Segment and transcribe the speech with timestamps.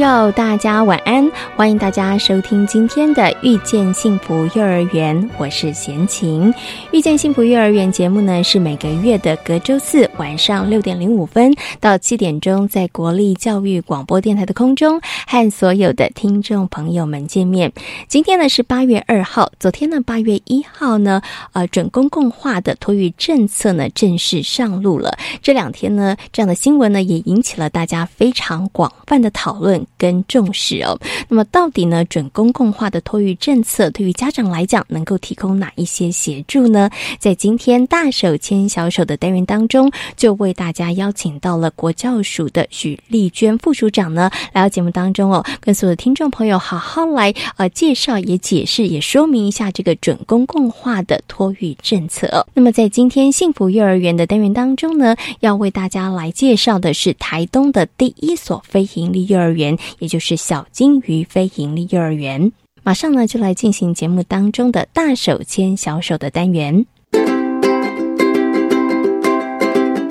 [0.00, 1.30] 友，大家晚安！
[1.54, 6.50] 欢迎大家收听今天的《遇见幸福幼儿园》，我是贤琴。
[6.90, 17.72] 《遇见幸福幼儿园》节目呢，是每个月的隔周四晚上六点零五分到七点钟，在国立教育广播电台的空中和所有的听众朋友们见面。
[18.06, 21.22] 今天呢是八月二号，昨天呢八月一号呢，
[21.54, 25.16] 呃，准公共化的托育政策呢正式上路了。
[25.40, 29.86] 这两天呢，这样的新闻呢也引起了大家非常广泛的讨论。
[29.96, 32.04] 跟重视哦，那么到底呢？
[32.04, 36.90] 准公共化的托育政策对于家长来讲，能够提供哪一些协助呢？
[37.18, 52.46] 在今天大手牵小手的单元当中，就为大家邀请到了国教署的许丽娟副署长呢，来到节目当中哦，跟所有的听众朋友好好来呃介绍、也解释、也说明一下这个准公共化的托育政策。
[52.54, 59.78] 那么在今天幸福幼儿园的单元当中呢，要为大家来介绍的是台东的第一所非营利幼儿园。
[59.98, 66.86] 也就是小金鱼非营利幼儿园，马上呢就来进行节目当中的大手牵小手的单元。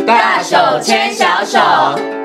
[0.10, 2.19] 大手牵小手。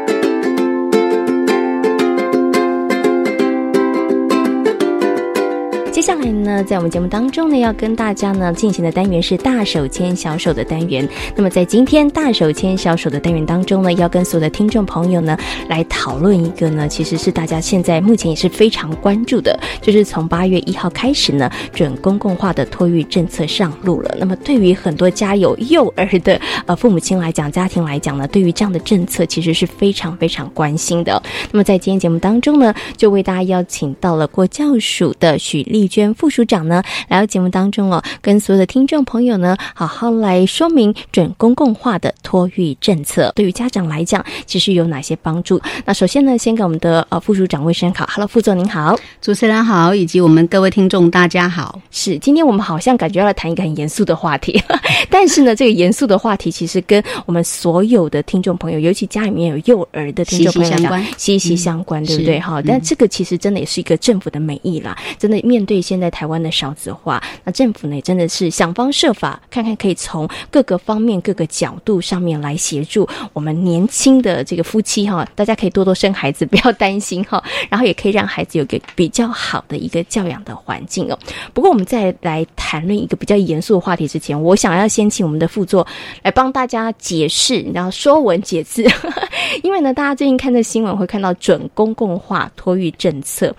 [6.04, 11.08] 下来呢，在我们节目当中呢，要跟大家呢进行的单元是大手牵小手的单元。
[11.34, 15.34] 那么在今天大手牵小手的单元当中呢，要跟所有的听众朋友呢
[15.66, 24.14] 来讨论一个呢，其实是大家现在目前也是非常关注的，就是从八月一号开始呢，准公共化的托育政策上路了。
[24.18, 31.22] 那么对于很多家有幼儿的呃父母亲来讲，家庭来讲呢，对于这样的政策其实是非常非常关心的。
[31.50, 35.88] 那么在今天节目当中呢，就为大家邀请到了国教署的许丽。
[35.94, 45.60] 娟副署长呢来到节目当中哦，跟所有的听众朋友呢好好来说明准公共化的托育政策对于家长来讲其实有哪些帮助。
[45.84, 51.80] 那首先呢，先给我们的呃副署长卫生考，Hello，副座您好，主持人好，以及我们各位听众大家好。
[51.92, 54.60] 是，今天我们好像感觉要来谈一个很严肃的话题，
[55.08, 62.40] 但是呢，这个严肃的话题其实跟我们所有的听众朋友，尤其家里面有幼儿的听众朋友讲息息相关，对不对？
[62.40, 65.83] 哈，但这个其实真的也是一个政府的美意啦，真的面对。
[65.84, 81.18] 现在台湾的少子化，那政府呢真的是想方设法，看看可以从各个方面、各个角度上面来协助我们年轻的这个夫妻哈，大家可以多多生孩子，不要担心哈， 然后也可以让孩子有个比较好的一个教养的环境哦。
[81.52, 85.86] 不过我们再来谈论一个比较严肃的话题之前，我想要先请我们的副座
[86.22, 88.82] 来帮大家解释，然后说文解字，
[89.62, 93.54] 因为呢，大家最近看这新闻会看到准公共化托育政策，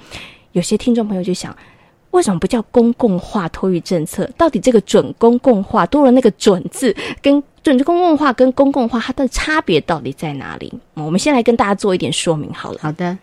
[0.53, 1.55] 有些听众朋友就想。
[2.15, 4.29] 为什么不叫公共化托育政策？
[4.37, 10.73] 到底这个准公共化多了那个准字，跟准公共化跟公共化它的差别到底在哪里？
[10.93, 12.79] 我们先来跟大家做一点说明好了。
[12.81, 13.17] 好的，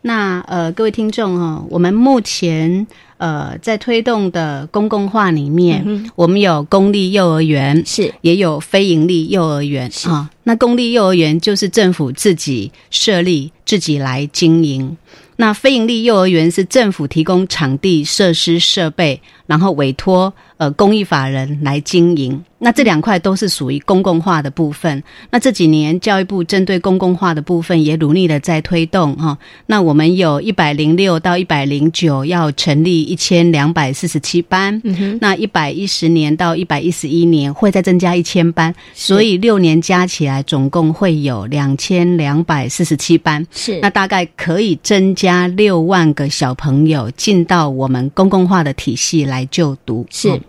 [0.00, 2.86] 那呃，各位听众哦，我们目前
[3.18, 10.30] 呃在推动的公共化里面，我们有公立幼儿园，是也有非营利幼儿园啊。
[10.44, 14.96] 那公立幼儿园就是政府自己设立、自己来经营。
[15.40, 22.40] 那非营利幼儿园是政府提供场地、设施、设备，然后委托呃公益法人来经营。
[22.60, 25.00] 那这两块都是属于公共化的部分。
[25.30, 29.38] 那这几年教育部针对公共化的部分也努力的在推动哈。
[29.66, 34.82] 那我们有一百零六到一百零九要成立一千两百四十七班，
[35.20, 43.46] 那一百一十年到一百一十一年会再增加一千班，所以六年加起来总共会有两千两百四十七班。
[43.52, 50.06] 是，那大概可以增加六万个小朋友进到我们公共化的体系来就读。
[50.10, 50.40] 是。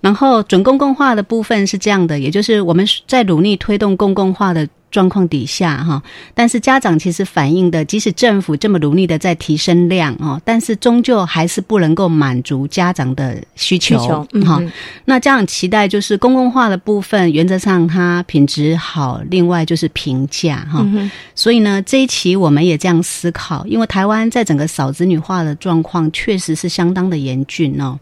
[0.00, 6.02] 然后准公共化的部分是这样的，也就是我们在努力推动公共化的状况底下哈，
[6.34, 13.98] 但是家长其实反映的，即使政府这么努力的在提升量哦，但是终究还是不能够满足家长的需求
[14.44, 14.62] 哈。
[15.04, 20.86] 那家长期待就是公共化的部分，原则上它品质好，另外就是平价哈。
[21.34, 27.98] 所以呢，这一期我们也这样思考，因为台湾在整个少子女化的状况确实是相当的严峻哦。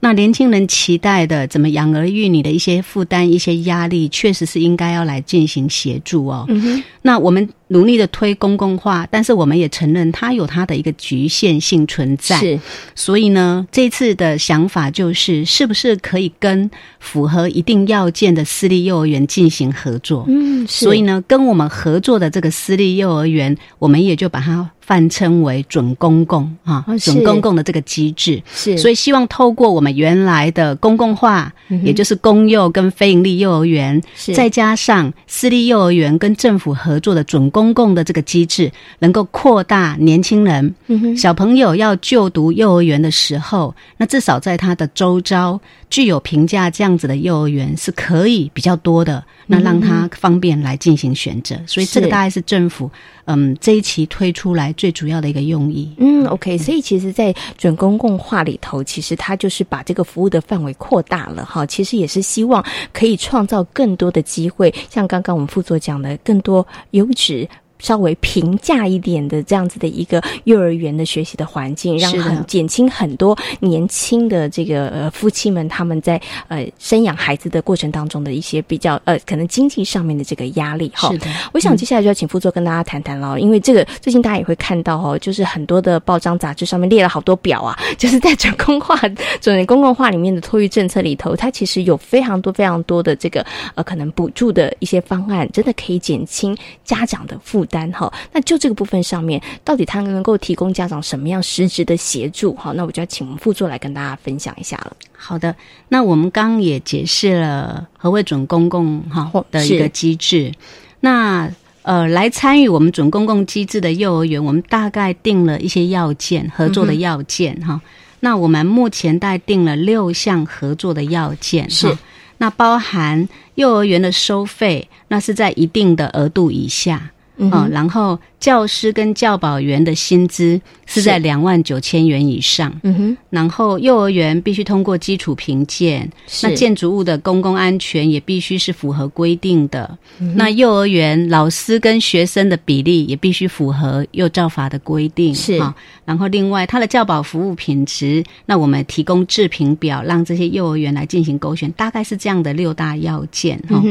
[0.00, 6.44] 那年轻人期待的怎么养儿育女的一些负担、一些压力，确实是应该要来进行协助哦。
[6.48, 12.38] 嗯哼，那我们努力的推公共化，但是我们也承认它有它的一个局限性存在。
[12.38, 12.58] 是，
[12.94, 20.24] 所以呢，这次的想法就是，是不是可以跟符合一定要件的私立幼儿园进行合作？
[20.28, 24.70] 嗯，所以呢，跟我们合作的这个私立幼儿园，我们也就把它。
[24.88, 31.52] 泛称为准公共啊，准公共的这个机制是，所以希望透过我们原来的公共化，
[31.84, 34.02] 也就是公幼跟非营利幼儿园，
[34.34, 40.74] 再加上私立幼儿园跟政府合作的准公共的这个机制，能够扩大年轻人
[41.16, 45.60] 小朋友要就读幼儿园的时候，那至少在他的周遭
[45.90, 51.58] 具有评价这样子的幼儿园是可以比较多的，那让他方便来进行选择。
[51.66, 52.90] 所以这个大概是政府
[53.24, 54.72] 嗯这一期推出来。
[54.74, 67.48] 最主要的一个用意，嗯，OK，所以其实，在准公共化里头，其实它就是把这个服务的范围扩大了，哈，其实也是希望可以创造更多的机会，像刚刚我们副座讲的，更多优质。
[67.78, 81.10] 稍微平价一点的这样子的一个幼儿园的学习的环境，让很减轻很多年轻的这个呃夫妻们他们在呃生养孩子的过程当中的一些比较呃可能经济上面的这个压力哈。
[81.12, 88.98] 是的，我想接下来就要请副座跟大家谈谈了，因为这个最近大家也会看到哦，就是很多的报章杂志上面列了好多表啊，就是在准公化
[89.40, 93.46] 准公共化里面的托育政策里头，它其实有非常多非常多的这个
[93.76, 97.64] 呃可能补助的一些方案，真的可以减轻家长的负。
[97.70, 102.52] 单哈，那就这个部分上面，到底他能够提供家长什么样实质的协助？
[102.54, 104.92] 哈，那我就要请我们副座来跟大家分享一下了。
[105.16, 105.54] 好的，
[105.88, 110.52] 那我们刚也解释了何谓准公共哈的一个机制。
[111.00, 111.50] 那
[111.82, 117.80] 呃，来参与我们准公共机制的幼儿园，我们大概定了一些要件，合作的要件哈。
[118.20, 121.96] 那我们目前大概定了六项合作的要件，是
[122.38, 127.10] 那包含幼儿园的收费，那是在一定的额度以下。
[127.38, 132.72] 嗯，然后教师跟教保员的薪资是在两万九千元以上。
[132.82, 136.10] 嗯哼，然后幼儿园必须通过基础评鉴，
[136.42, 139.96] 那建筑物的公共安全也必须是符合规定的。
[140.34, 145.34] 那幼儿园老师跟学生的比例也必须符合幼教法的规定。
[145.34, 145.74] 是啊，
[146.04, 153.82] 然后另外它的教保服务品质，那我们提供制评表，让这些幼儿园来进行勾选，大概是这样的六大要件哈。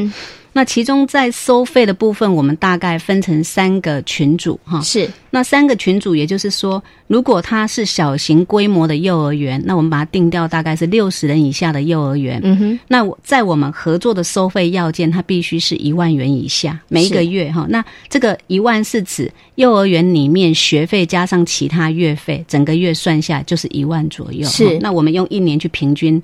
[0.58, 4.82] 那其中在收费的部分，我们大概分成三个群组哈。
[4.82, 12.42] 是，那三个群组，也就是说，如果它是小型规模的幼儿园，那我们把它定掉大概是六十人以下的幼儿园。
[12.44, 12.80] 嗯哼。
[12.88, 17.68] 那我在我们合作的收费要件，它必须是一万元以下每一个月哈。
[17.70, 24.44] 那这个一万是指幼儿园里面学费加上其他月费，整个月算下就是一万左右。
[24.48, 24.80] 是。
[24.80, 26.20] 那我们用一年去平均。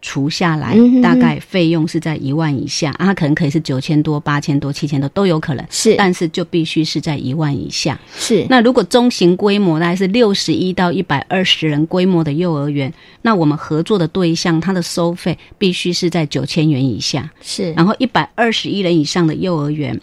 [0.00, 7.98] 除下来，大概费用是在一万以下啊，它可能可以是九千多、八千多、七千多都有可能，是，但是就必须是在一万以下。
[8.16, 12.92] 是，那如果中型规模大概是六十一到一百二十人规模的幼儿园，
[13.22, 17.28] 那我们合作的对象，它的收费必须是在九千元以下。
[17.40, 20.00] 是，然后一百二十一人以上的幼儿园，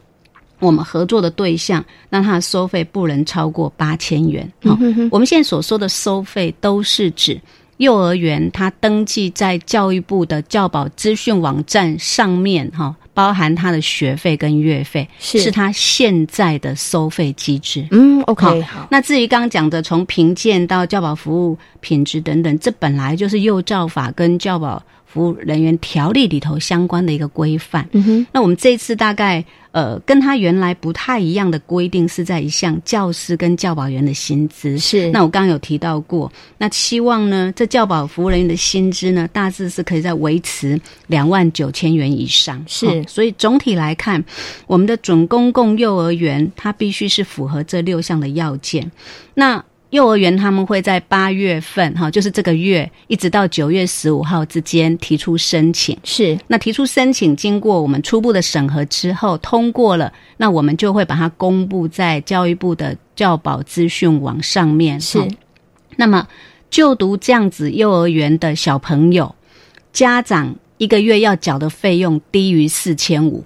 [0.59, 4.51] 我们合作的对象，那它的收费不能超过八千元。
[4.62, 4.77] 好，
[5.09, 7.40] 我们现在所说的收费都是指。
[7.78, 17.86] 幼儿园它登记在教育部的教保资讯网站上面，哈，包含它的学费跟月费，是是它现在的收费机制。
[17.92, 18.88] 嗯，OK，好。
[18.90, 24.82] 那至于刚刚讲的从评鉴到教保服务品质等等，这本来就是幼教法跟教保。
[25.16, 29.42] 服务人员条例里头相关的一个规范，嗯哼，那我们这次大概
[29.72, 35.10] 呃跟他原来不太一样的规定是在一项教师跟教保员的薪资是。
[35.12, 43.02] 那我刚刚有提到过，那期望呢这教保服务人员的薪资呢大致是可以在维持两万九千元以上是。
[43.07, 44.22] 所以总体来看，
[44.68, 48.92] 我们的准公共幼儿园它必须是符合这六项的要件。
[49.34, 49.64] 那
[49.95, 55.97] 幼儿园他们会在八月份，哈，就是这个月，一直到九月十五号之间提出申请。
[56.04, 64.99] 是，那提出申请经过我们初步的审核之后通过了，那我们就会把它公布在教育部的教保资讯网上面。
[64.99, 65.25] 是，
[65.95, 66.28] 那么
[66.69, 69.33] 就读这样子幼儿园的小朋友，
[69.94, 73.45] 家长一个月要缴的费用低于四千五。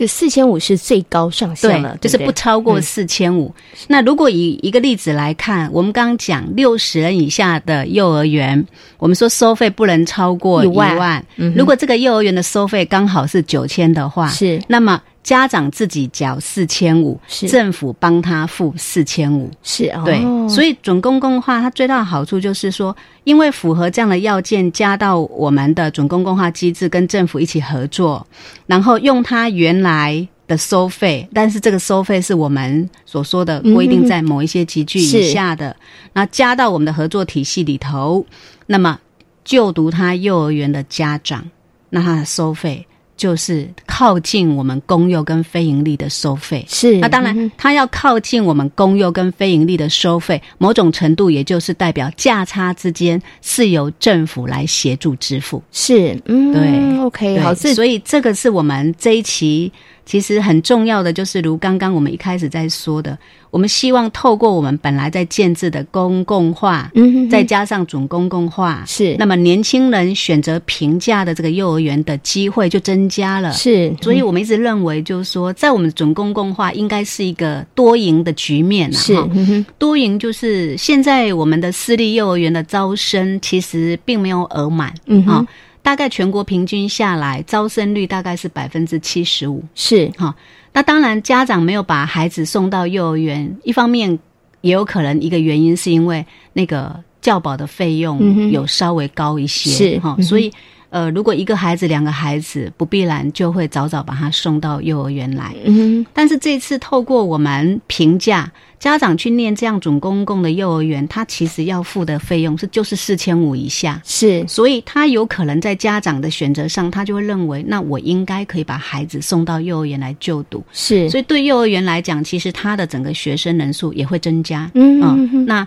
[0.00, 3.54] 就四千五是最高上限了，就是不超过四千五。
[3.86, 8.66] 那如果以一个例子来看，我们刚刚讲六十人以下的幼儿园，
[8.96, 11.22] 我们说收费不能超过一万。
[11.54, 14.98] 如果这个幼儿园的收费刚好是九千的话，是那么。
[15.22, 28.26] 家长自己缴四千五，政府帮他付四千五，是对，所以准公共化它最大的好处就是说，因为符合这样的要件，加到我们的准公共化机制，跟政府一起合作，
[28.66, 35.76] 然后用它原来的收费，但是这个收费是我们所说的规定在某一些集聚以下的，
[36.14, 38.24] 然后加到我们的合作体系里头，
[38.66, 38.98] 那么
[39.44, 41.44] 就读他幼儿园的家长，
[41.90, 42.86] 那他的收费。
[43.16, 43.68] 就是
[44.00, 59.70] 靠近我们公幼跟非盈利的收费，是那当然，它要靠近我们公幼跟非盈利的收费，某种程度也就是代表价差之间是由政府来协助支付，是，嗯，对，OK，好，所以这个是我们这一期。
[60.06, 63.16] 其实很重要的就是，如刚刚我们一开始在说的，
[63.50, 73.89] 我们希望透过我们本来在建制的公共化，嗯，再加上准公共化，是，那么年轻人选择平价的这个幼儿园的机会就增加了，是。
[74.00, 79.64] 所以我们一直认为，就是说，在我们准公共化应该是一个多赢的局面啊，是。
[79.78, 85.46] 多赢就是现在我们的私立幼儿园的招生其实并没有额满，嗯哈。
[85.82, 90.34] 大概全国平均下来，招生率大概是百分之七十五，是哈。
[90.72, 94.18] 那当然，家长没有把孩子送到幼儿园，一方面
[94.60, 100.16] 也有可能一个原因是因为那个教保的费用有稍微高一些，是哈。
[100.22, 100.52] 所以。
[100.90, 105.54] 呃，如果一个孩子、两个孩子，不必然就会早早把他送到幼儿园来。
[105.64, 114.00] 嗯，但是这次透过我们评价家长去念这样准公共的幼儿园，他其实要付的费用是就是四千五以下。
[114.04, 120.64] 是，所以他有可能在家长的选择上，他就会认为，那我应该可以把孩子送到幼儿园来就读。
[120.72, 124.70] 是，所以对幼儿园来讲，其实他的整个学生人数也会增加。
[124.74, 125.66] 嗯，那。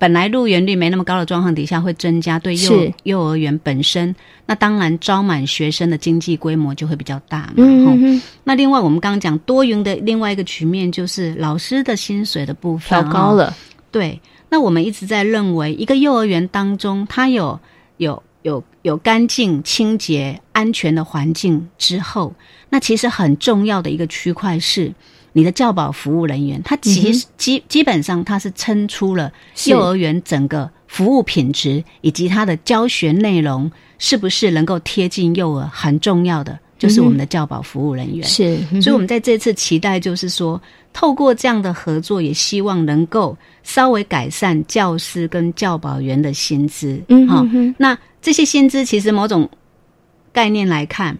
[0.00, 4.16] 本来入园率没那么高的状况底下，会增加对幼幼儿园本身，
[4.46, 7.52] 那当然招满学生的经济规模就会比较大嘛。
[7.58, 13.54] 嗯那另外我们刚刚讲多云的另外一个局面，就是老师的薪水的部分调高了。
[13.90, 17.60] 对，那我们一直在认为，一个幼儿园当中，它有
[17.98, 22.34] 有有有干净、清洁、安全的环境之后，
[22.70, 24.90] 那其实很重要的一个区块是。
[25.32, 29.32] 你的教保服务人员，他其实基基本上他是撑出了
[29.66, 38.26] 幼儿园整个服务品质以及他的教学内容是不是能够贴近幼儿，很重要的就是我们的教保服务人员。
[38.26, 40.60] 是，所以我们在这次期待就是说，
[40.92, 47.00] 透过这样的合作，也希望能够稍微改善教师跟教保员的薪资。
[47.08, 47.46] 嗯，好，
[47.78, 49.48] 那这些薪资其实某种
[50.32, 51.16] 概念来看，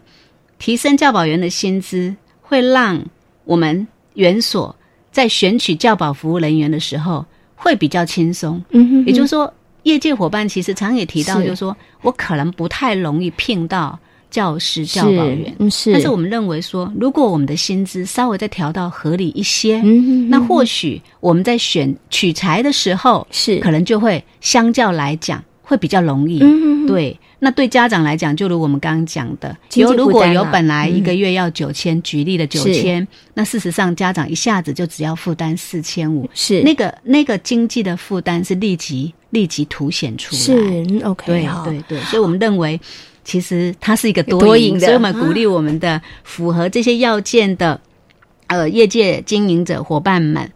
[0.59, 3.01] 提升教保员的薪资会让
[3.45, 3.87] 我们。
[4.15, 4.75] 园所
[5.13, 7.25] 在选取教保服务人员的时候
[7.55, 9.53] 会比较轻松，嗯哼，也就是说，
[9.83, 13.99] 业界伙伴其实常也提到，就是说我可能不太容易聘到
[14.31, 15.93] 教师、教保员，是。
[15.93, 23.59] 但是我们认为说，如果我们的薪资稍微再调到合理一些，嗯那或许我们在选取材的时候，是。
[23.59, 27.19] 可能就会相较来讲会比较容易，嗯对。
[27.43, 36.63] 那对家长来讲，就如我们刚刚讲的，有如果有本来一个月要九千，举例的九千，那事实上家长一下子就只要负担四千五，是。
[36.63, 42.79] 那个那个经济的负担是立即立即凸显出来，是 OK，对对对，所以我们认为
[43.25, 47.81] 其实它是一个多赢的，所以我们鼓励我们的符合这些要件的
[48.49, 50.51] 呃业界经营者伙伴们，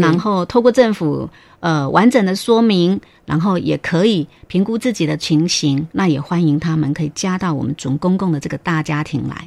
[0.00, 1.28] 然后透过政府。
[1.60, 9.46] 呃，完整的说明，然后也可以评估自己的情形，那也欢迎他们可以加到我们总公共的这个大家庭来。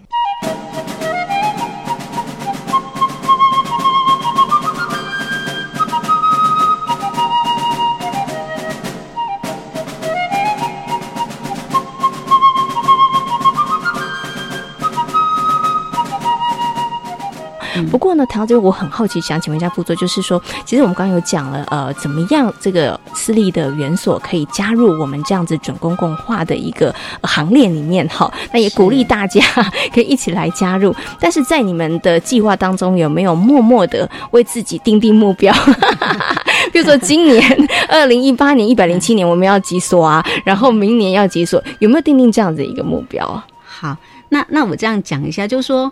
[18.24, 28.08] 不过呢，陶姐，我很好奇，想请问一下副座，就是说，其实我们刚刚有讲了，呃，怎么样这个私立的园所可以加入我们这样子准公共化的一个行列里面？
[28.08, 29.42] 哈，那也鼓励大家
[29.94, 30.96] 可以一起来加入。
[31.20, 35.54] 但是在你们的计划当中，有没有默默的为自己定定目标？
[36.72, 37.44] 比如说，今年
[37.90, 43.46] 二零一八年一百零七年我们要几所啊，然后明年要几所，有没有定定这样子一个目标啊？
[43.66, 43.98] 好，
[44.30, 45.92] 那那我这样讲一下，就是说。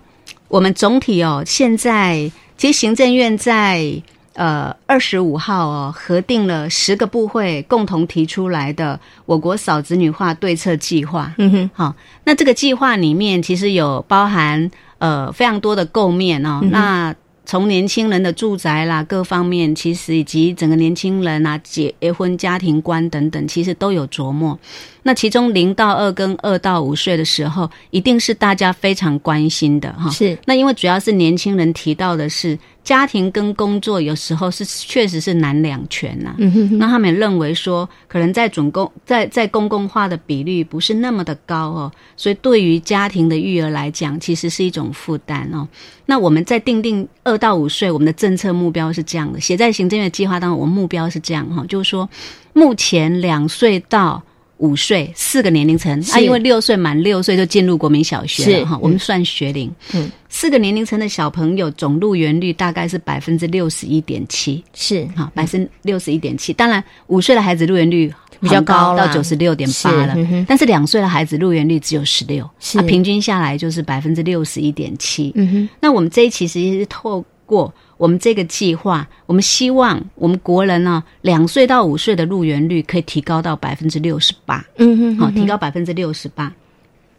[0.51, 3.89] 我们总体哦，现在其实行政院在
[4.33, 11.33] 呃二十五号哦核定了十个部会共同提出来的我国少子女化对策计划。
[11.37, 16.59] 嗯哼，好，那这个计划里面其实有包含呃非常多的构面哦。
[16.69, 17.15] 那
[17.51, 24.57] 从年轻人的住宅啦，各方面其实以及整个年轻人啊结婚家庭观等等，其实都有琢磨。
[25.03, 30.09] 那其中零到二跟二到五岁的时候，一定是大家非常关心的哈。
[30.11, 45.67] 是那因为主要是年轻人提到的是家庭跟工作，有时候是确实是难两全呐、嗯哼哼，那他们也认为说，可能在准公在在公共化的比率不是那么的高哦，所以对于家庭的育儿来讲，其实是一种负担哦。
[46.07, 52.09] 那我们在定定二到五岁，我们的政策目标是这样的，写在行政院计划当中，我们目标是这样哈，就是说，
[52.53, 54.21] 目前两岁到
[54.61, 65.03] 五岁四个年龄层，啊，因为六岁满六岁就进入国民小学了哈，我们算学龄，嗯，四个年龄层的小朋友总入园率大概是百分之六十一点七，是。
[65.15, 66.53] 哈，百分之六十一点七。
[66.53, 72.79] 当然，五岁的孩子入园率比较高到九十六点八了，嗯但是两岁的孩子入园率只有十六，是。
[72.83, 75.31] 平均下来就是百分之六十一点七。
[75.33, 86.51] 嗯哼，那我们这一期其实是透过我们这个计划，我们希望我们国人呢，两岁到五岁的入园率可以提高到百分之六十八，嗯哼，好，提高百分之六十八。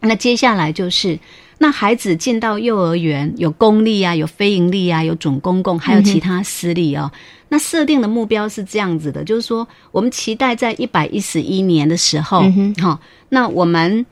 [0.01, 1.17] 那接下来就是，
[1.57, 7.09] 那孩子进到幼儿园，有公立啊，有非盈利啊，有准公共，还有其他私立哦。
[7.47, 12.99] 那设定的目标是这样子的，就是说，我们期待在一百一十一年的时候，嗯好、
[13.29, 14.05] 那我们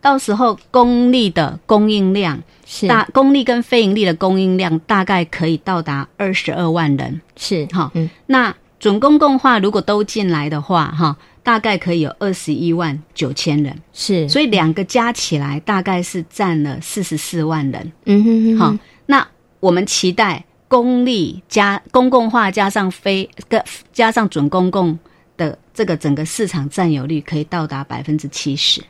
[0.00, 2.88] 到时候公立的供应量，是。
[2.88, 7.20] 大公立跟非盈利的供应量大概可以到达二十二万人。
[7.36, 8.08] 是哈、嗯。
[8.26, 17.92] 那准公共化如果都进来的话，哈，大概可以有二十一万九千人，是，所以两个加起来大概是占了四十四万人。
[18.06, 19.28] 嗯哼哼，好、那
[19.60, 24.98] 我们期待公立加公共化加上非跟加上准公共
[25.40, 28.82] 的这个整个市场占有率可以到达百分之七十。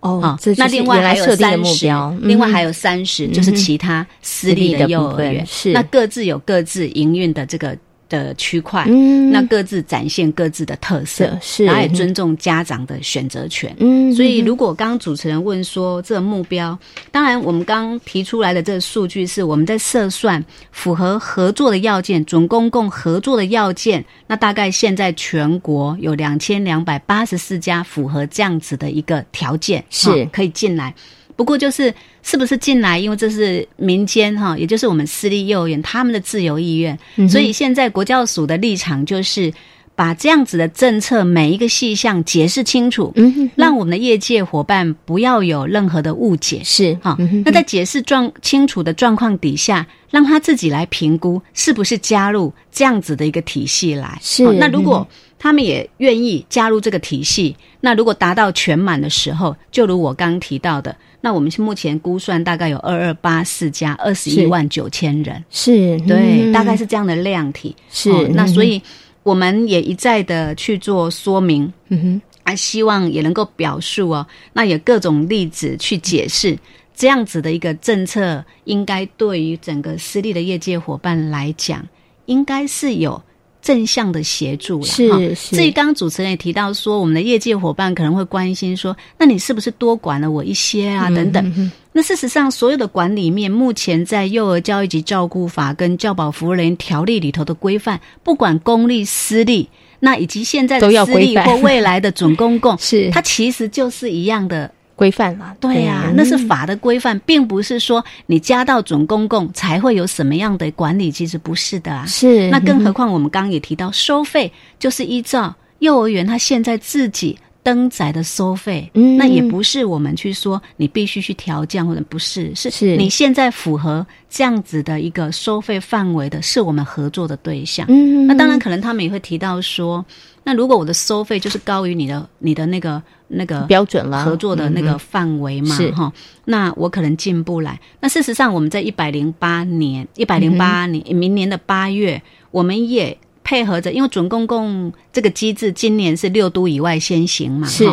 [0.00, 2.18] 哦那另外还有三十，，嗯。
[2.22, 5.72] 另外还有三十，就是其他私立的幼儿园，是。
[5.72, 7.76] 那各自有各自营运的这个
[8.08, 13.74] 的区块，嗯那各自展现各自的特色，是然后也尊重家长的选择权。
[13.78, 16.78] 嗯，所以，如果刚刚主持人问说这个目标，
[17.10, 30.94] 当然我们刚刚提出来的这个数据是我们在测算符合合作的要件，准公共合作的要件，那大概现在全国有两千两百八十四家符合这样子的一个条件，是哈可以进来。
[31.36, 31.92] 不过就是
[32.22, 39.52] 是不是进来，因为这是民间哈，也就是我们私立幼儿园他们的自由意愿，嗯所以现在国教署的立场就是
[39.96, 46.60] 把这样子的政策每一个细项解释清楚，嗯哼，让我们的业界伙伴不要有任何的误解。
[46.64, 46.94] 是。
[47.02, 54.18] 哈、嗯哼那在解释状清楚的状况底下，让他自己来评估是不是加入这样子的一个体系来。
[54.20, 55.08] 是好那如嗯果
[55.44, 64.46] 他们也愿意加入这个体系，那如果达到全满的时候，就如我刚提到的，那我们目前估算大概有二二八四加二十一是。
[64.46, 66.50] 万九千人，是，对，嗯。
[66.50, 67.76] 大概是这样的量体。
[67.90, 68.80] 是哦那所以
[69.22, 71.70] 我们也一再的去做说明。
[71.88, 76.58] 嗯哼，啊，希望也能够表述哦，那有各种例子去解释
[76.94, 81.86] 这样子的一个政策，应该对于整个私立的业界伙伴来讲，
[82.24, 83.22] 应该是有
[83.64, 84.86] 正向的协助了。
[84.86, 91.08] 是哈是至于刚刚主持人也提到说，我们的业界伙伴可能会关心说，那你是不是多管了我一些啊？
[91.08, 91.72] 等等。
[91.92, 99.68] 那事实上，所有的管理面，目前在幼儿教育及照顾法跟教保服务人员条例里头的规范，不管公立、私立，
[100.00, 104.70] 那以及现在的私立或未来的准公共， 是它其实就是一样的。
[104.96, 112.06] 规范了，对呀、嗯那是法的规范，并不是说你加到准公共才会有什么样的管理，其实不是的啊。
[112.06, 127.86] 是，那更嗯何况我们刚刚也提到，收费就是依照幼儿园他现在自己登载的收费，嗯那也不是我们去说你必须去调降或者不是，是是你现在符合这样子的一个收费范围的，是我们合作的对象。
[127.88, 130.04] 嗯，那当然，可能他们也会提到说，
[130.44, 133.02] 那如果我的收费就是高于你的你的那个
[133.34, 136.12] 那个标准了，合作的那个嗯范围嘛是，哈、
[136.46, 137.78] 那我可能进不来。
[138.00, 147.84] 那事实上，我们在一百零八年，一百零嗯八年、明年的八月，我们也配合着，因为准公共这个机制今年是六都以外先行嘛，是。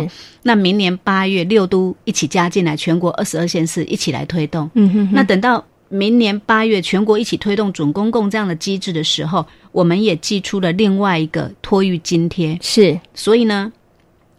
[0.44, 4.70] 那明年八月六都一起加进来，全国二十二县市一起来推动。
[4.76, 12.58] 嗯哼哼，那等到明年八月全国一起推动准公共这样的机制的时候，我们也寄出了另外一个托育津贴。
[12.62, 12.98] 是。
[13.14, 13.72] 所以呢，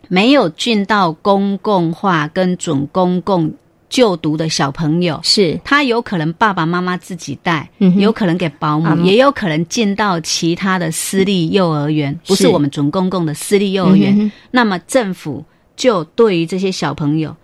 [0.09, 3.53] 没有进到公共化跟准公共
[3.89, 5.61] 就读的小朋友，是。
[5.65, 8.99] 他有可能爸爸妈妈自己带，嗯有可能给保姆，啊。
[9.03, 14.19] 也有可能进到其他的私立幼儿园，不是是我们准公共的私立幼儿园。
[14.19, 15.45] 嗯那么政府
[15.77, 17.35] 就对于这些小朋友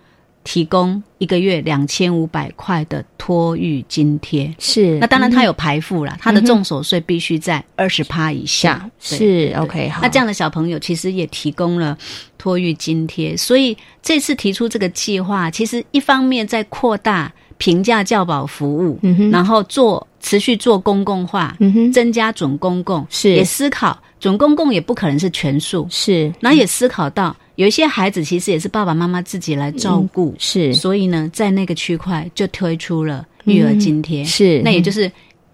[0.43, 4.53] 提供一个月两千五百块的托育津贴。
[4.57, 8.89] 是，那当然他有排付了，他的重所税必须在二十趴以下。
[8.99, 10.01] 是 OK，好。
[10.01, 11.97] 那这样的小朋友其实也提供了
[12.37, 23.33] 托育津贴，所以这次提出这个计划，其实一方面在扩大平价教保服务，嗯哼，然后做持续做公共化，嗯哼，增加准公共，是。
[23.33, 27.35] 也思考准公共也不可能是全数，是，然后也思考到。
[27.55, 35.11] 有一些孩子其实也是爸爸妈妈自己来照顾，是，所以呢，在那个区块就推出了育儿津贴，是，那也就是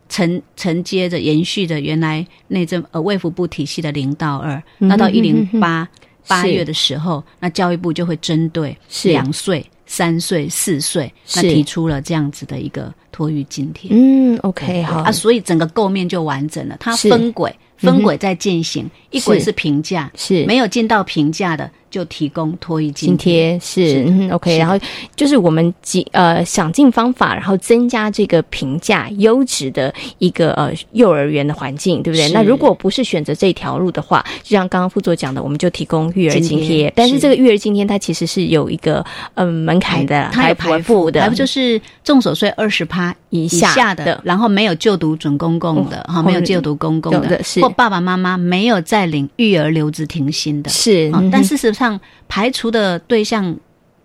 [0.08, 5.88] 承承接着延续着原来内政呃卫福部体系的零到二，那到一零八
[6.28, 13.90] 八月的时候，那教育部就会针对两岁、三岁、四岁，那提出了这样子的一个托育津贴。
[13.92, 15.02] 嗯，OK，好。
[15.02, 17.52] 啊，所以整个构面就完整了，它分轨。
[17.78, 19.52] 分轨在进行，一轨是。
[19.52, 20.46] 评价，是。
[20.46, 24.58] 没有进到评价的就提供托育津贴，是 OK。
[24.58, 24.78] 然后
[25.16, 32.28] 就是我们尽呃想尽方法，然后增加这个评价优质的一个呃幼儿园的环境，对不对？
[32.34, 36.92] 那如果不是选择这条路的话，就像刚刚副座讲的，我们就提供育儿津贴。
[36.98, 39.06] 但是这个育儿津贴它其实是有一个
[39.36, 47.70] 嗯门槛的，它有排付的，还不就是重所税二十趴以下的，然后没有就读准公共的哈，没有就读公共的是或。
[47.70, 51.85] 爸爸妈妈没有在领育儿留职停薪的，是，但事实上
[52.28, 53.56] 排除的对象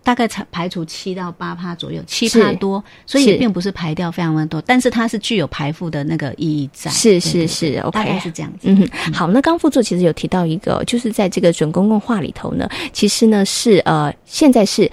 [0.02, 8.68] 大概才排除七到八趴左右，七趴多，所以也并不是排掉非常的多，但是它是具有排付的那个意义在，是是是，OK，大概是这样子。
[8.68, 14.90] 嗯，好，那刚副座其实有提到一个，就是在这个准公共化里头呢，其实呢是呃，现在是。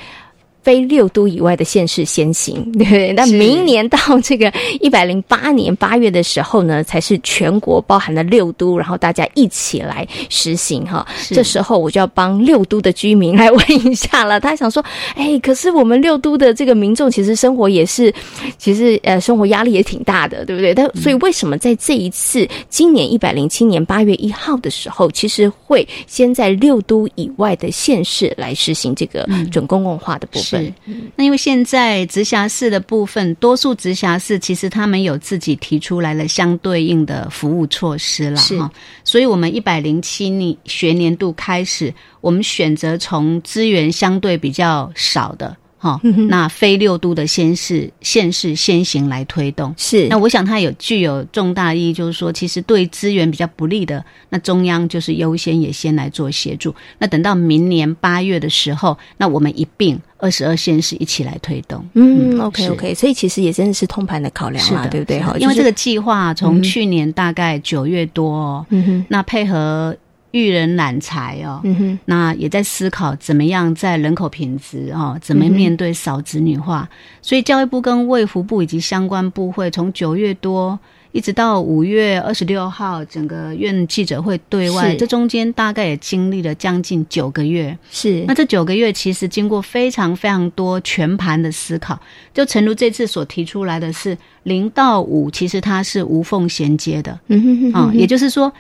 [0.67, 3.13] 非六都以外的县市先行，对 不对？
[3.13, 4.51] 那明年到这个
[4.81, 11.07] 一百零八年八月的时候呢，才是全国包含了六都，然后大家一起来实行哈。
[11.29, 14.41] 这时候我就要帮六都的居民来问一下了。
[14.41, 14.83] 他想说，
[15.15, 18.13] 哎，可是我们六都的这个民众其实生活也是，
[18.57, 20.73] 其实呃生活压力也挺大的，对不对？
[20.73, 30.56] 但所以为什么在这一次今年一百零七年八月一号的时候，其实会先在六都以外的县市来实行这个准公共化的部分？
[30.63, 30.73] 是，
[31.15, 38.71] 那因为现在直辖市的部分，多数直辖市其实他们有自己提出来了相对应的服务措施了哈，
[39.03, 45.55] 所以我们一百零七年学年度开始，我们选择从资源相对比较少的。
[45.77, 56.73] 哈，那非六都的先市县市先行来推动，是那我想它有具有重大意义，就是说，其实对资源比较不利的，那中央就是优先也先来做协助。
[56.97, 61.87] 那等到明年八月的时候，那我们一并二十二县市一起来推动。
[61.93, 65.19] 嗯，OK OK，所以其实也真的是通盘的考量嘛，对不对？
[65.19, 69.95] 哈，因为这个计划从去年大概九月多，嗯哼，那配合。
[70.31, 71.61] 育人揽才哦，
[72.05, 76.87] 那也在思考怎么样在人口品质哦，怎么面对少子女化。
[77.21, 80.77] 所以教育部跟卫福部以及相关部会，从九月多
[81.13, 87.75] 一直到五月二十六号，整个院记者会对外，这中间大概也经历了将近九个月。
[87.89, 91.97] 是，那这九个月其实经过非常非常多全盘的思考，
[92.33, 97.17] 就诚如这次所提出来的是零到五，其实它是无缝衔接的。
[97.27, 98.51] 嗯哼哼，啊，也就是说。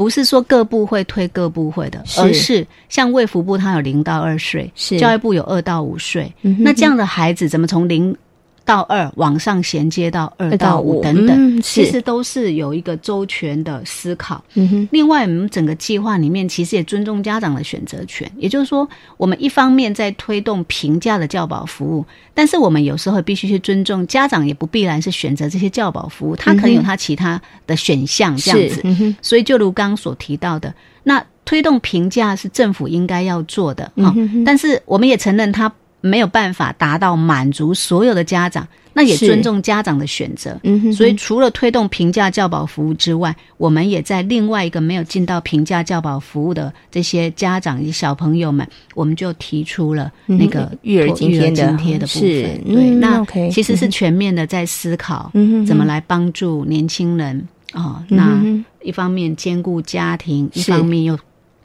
[0.00, 8.16] 不是说各部会推各部会的，而是像卫福部，它有零到二岁，是教育部有二到五岁，那这样的孩子怎么从零？
[8.64, 14.42] 到二往上衔接到二到五等等，其实都是有一个周全的思考。
[14.90, 29.14] 另外，我们整个计划里面其实也尊重家长的选择权，也就是说，我们一方面在推动平价的教保服务，但是我们有时候必须去尊重家长，也不必然是选择这些教保服务，他可能有他其他的选项这样子。
[29.20, 34.14] 所以，就如刚刚所提到的，那推动平价是政府应该要做的啊，
[34.46, 35.72] 但是我们也承认他。
[36.00, 40.58] 没有办法达到满足所有的家长，那也尊重家长的选择。
[40.62, 52.64] 嗯，所以除了推动平价教保服务之外，我们也在另外一个没有进到平价教保服务的这些家长与小朋友们，我们就提出了那个育儿津贴的部分。
[52.64, 55.30] 对，那其实是全面的在思考，
[55.66, 58.02] 怎么来帮助年轻人啊？
[58.08, 58.42] 那
[58.82, 61.18] 一方面兼顾家庭，一方面又。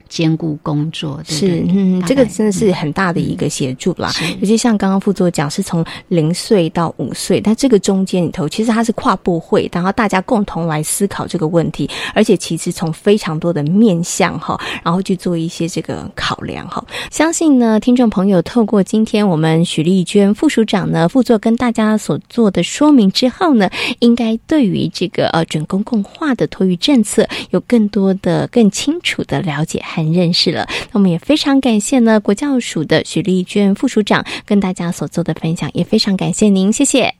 [0.09, 4.11] 兼顾工作是，嗯，这个真的是很大的一个协助啦。
[4.39, 16.83] 尤其像刚刚副座讲，是从零岁到五岁，但这个中间里头，其实它是跨部会，然后大家共同来思考这个问题，而且其实从非常多的面向哈，然后去做一些这个考量哈。
[17.11, 29.81] 相信呢，听众朋友透过今天我们许丽娟副署长呢，副座跟大家所做的说明之后呢，应该对于这个呃准公共化的托育政策有更多的、更清楚的了解。
[29.95, 30.67] 很认识了。
[30.91, 37.13] 那我们也非常感谢呢国教署的许丽娟副署长跟大家所做的分享，也非常感谢您，谢谢。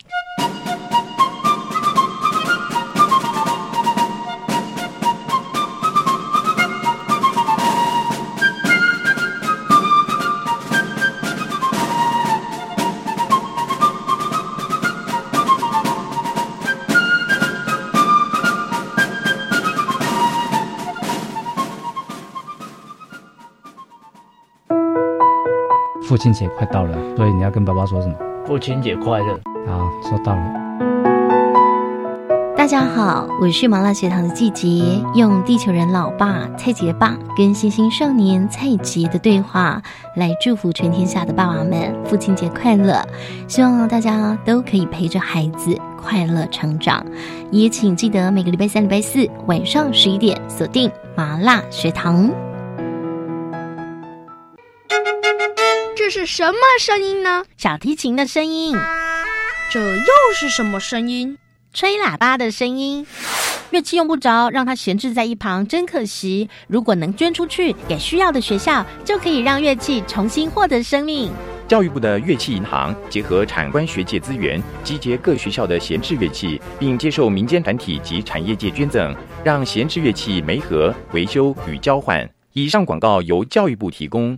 [26.15, 28.15] 父亲节快到了，所以你要跟爸爸说什么？
[28.45, 29.38] 父亲节快乐！
[29.67, 30.41] 好，说到了。
[32.56, 34.65] 大家好，我是麻辣学堂的季杰，
[35.13, 39.82] 用地球人老爸蔡杰爸跟星星少年蔡杰的对话，
[40.15, 43.06] 来祝福全天下的爸爸们父亲节快乐。
[43.49, 47.06] 希望大家都可以陪着孩子快乐成长，
[47.51, 52.32] 也请记得每个礼拜三、礼拜四晚上十一点锁定麻辣学堂。
[56.06, 57.44] 这是什么声音呢？
[57.58, 58.78] 小提琴的声音。
[59.72, 61.39] 这又是什么声音？
[61.74, 63.08] 吹喇叭的声音。
[63.72, 66.48] 乐器用不着，让它闲置在一旁，真可惜。
[66.68, 71.32] 如果能捐出去给需要的学校，就可以让乐器重新获得生命。
[71.68, 79.12] 教育部的乐器银行结合产官学界资源，集结各学校的闲置乐器，并接受民间团体及产业界捐赠，
[79.44, 82.30] 让闲置乐器媒合、维修与交换。
[82.54, 84.38] 以上广告由教育部提供。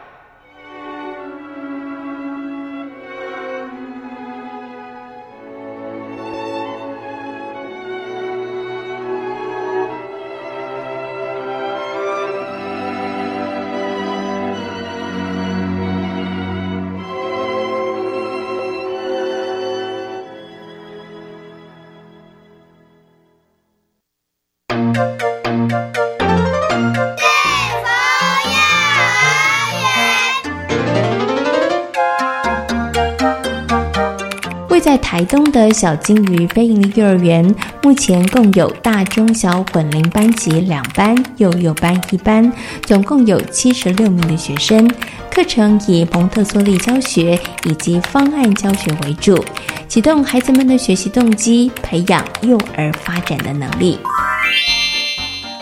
[35.21, 42.51] 台东的小金鱼非营利幼儿园，目前共有大中小混龄班级两班，幼幼班一班，
[42.87, 44.89] 总共有七十六名的学生。
[45.29, 49.45] 课程以蒙特梭利教学以及方案教学为主，
[49.87, 53.99] 启动孩子们的学习动机，培养幼儿发展的能力。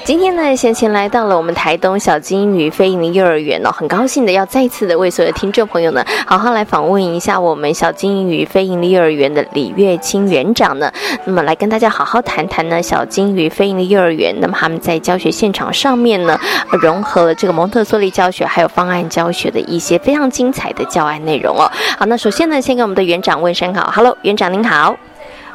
[0.10, 10.92] 今天呢，先前来到了我们台东小金鱼飞鹰幼儿园哦，很高兴的要再次的为所有听众朋友呢，好好来访问一下我们小金鱼飞鹰幼儿园的李月清园长呢，
[11.26, 16.40] 那么来跟大家好好谈谈呢小金鱼飞鹰幼儿园，那么他们在教学现场上面呢，
[16.82, 21.72] 融合了这个蒙特梭利教学还有方案教学的一些非常精彩的教案内容哦。
[22.00, 24.98] 好，那首先呢，先跟我们的园长问声好，Hello，园长您好。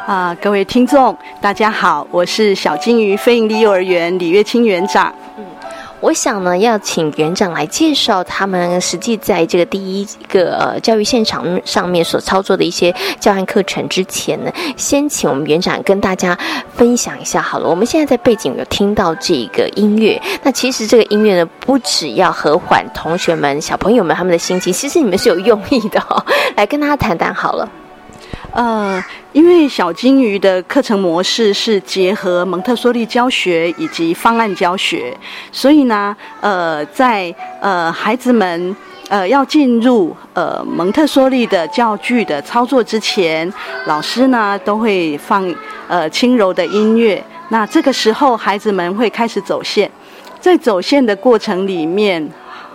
[0.07, 5.11] 啊，各位听众，大家好，我是小金鱼非营利幼儿园李月清园长。
[5.39, 5.45] 嗯，
[6.01, 16.39] 我想呢，要请园长来介绍他们实际在这个第一个呃教育现场上面所操作的一些教案课程之前呢，先请我们园长跟大家
[16.75, 17.67] 分享一下好了。
[17.67, 26.23] 我们现在在背景有听到这个音乐，那其实这个音乐呢，不只要和缓同学们、小朋友们他们的心情，其实你们是有用意的哦。
[26.57, 27.67] 来跟大家谈谈好了。
[28.53, 29.03] 呃，
[29.33, 35.17] 因为小金鱼的课程模式是结合蒙特梭利教学以及方案教学，
[35.51, 38.77] 所以呢，呃，在呃孩子们
[39.09, 43.53] 呃要进入呃蒙特梭利的教具的操作之前，
[43.87, 45.53] 老师呢都会放
[45.89, 47.23] 呃轻柔的音乐。
[47.49, 49.91] 那这个时候，孩子们会开始走线，
[50.41, 52.27] 在走线的过程里面，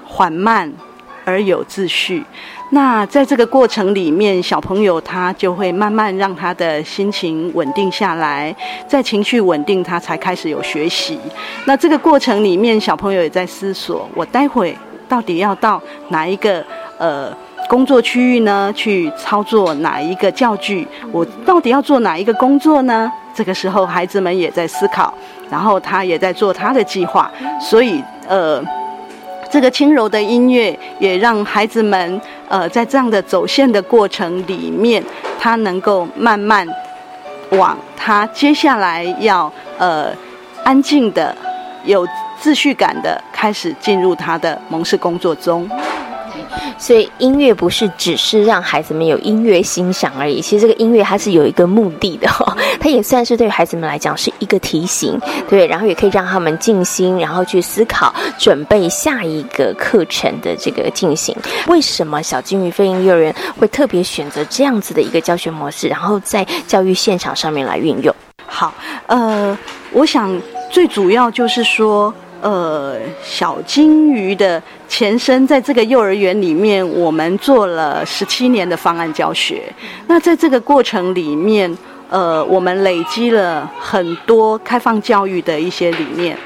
[0.05, 0.71] 缓慢
[1.23, 2.23] 而有秩序。
[2.71, 8.55] 那在这个过程里面，小朋友他就会慢慢让他的心情稳定下来，
[8.87, 11.19] 在情绪稳定，他才开始有学习。
[11.65, 14.77] 那这个过程里面，小朋友也在思索：我待会
[15.07, 16.63] 到底要到哪一个
[16.99, 17.35] 呃
[17.67, 18.71] 工作区域呢？
[18.75, 20.87] 去操作哪一个教具？
[21.11, 23.11] 我到底要做哪一个工作呢？
[23.33, 25.11] 这个时候，孩子们也在思考，
[25.49, 27.31] 然后他也在做他的计划。
[27.59, 28.63] 所以，呃。
[29.51, 35.03] 这个轻柔的音乐也让孩子们，呃，在这样的走线的过程里面，
[35.39, 36.67] 他能够慢慢
[37.51, 40.11] 往他接下来要呃
[40.63, 41.35] 安静的、
[41.85, 42.05] 有
[42.41, 45.69] 秩序感的开始进入他的蒙氏工作中。
[46.77, 52.27] 所以音乐不是只是让孩子们有音乐欣赏而已，其实这个音乐它是有一个目的的，
[52.79, 55.19] 它也算是对孩子们来讲是一个提醒，
[55.49, 61.35] 对，然后也可以让他们静心，然后去思考准备下一个课程的这个进行。
[61.67, 68.13] 为什么小金鱼飞鹰幼儿园会特别选择这样子的一个教学模式，然后在教育现场上面来运用？
[68.45, 68.73] 好，
[69.07, 69.57] 呃，
[69.91, 70.41] 我想
[70.71, 72.13] 最主要就是说。
[72.41, 79.63] 呃，小金鱼的前身在这个幼儿园里面，我们做了十七年的方案教学。
[80.07, 81.77] 那在这个过程里面，
[82.09, 86.37] 呃，我们累积了很多开放教育的一些理念。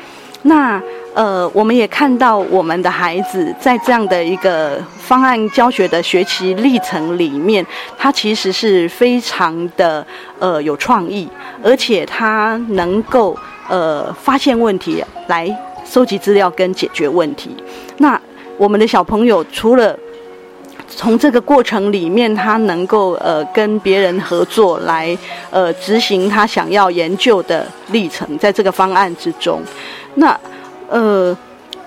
[0.41, 0.82] 那
[1.13, 7.63] 呃，我们也看到我们的孩子在这样的一个方案教学的学习历程里面，
[7.99, 10.06] 他其实是非常的
[10.39, 11.29] 呃有创意，
[11.63, 13.38] 而且他能够
[13.69, 15.56] 呃发现问题来。
[15.86, 17.56] 收集资料跟解决问题，
[17.98, 18.19] 那
[18.58, 19.98] 我们的小朋友除了
[20.88, 25.17] 从这个过程里面，他能够呃跟别人合作来
[25.50, 29.62] 呃执行他想要研究的历程，在这个方案之中，
[30.15, 30.39] 那
[30.89, 31.36] 呃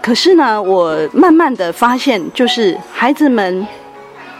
[0.02, 3.66] 可是呢，我慢慢的发现，就是孩子们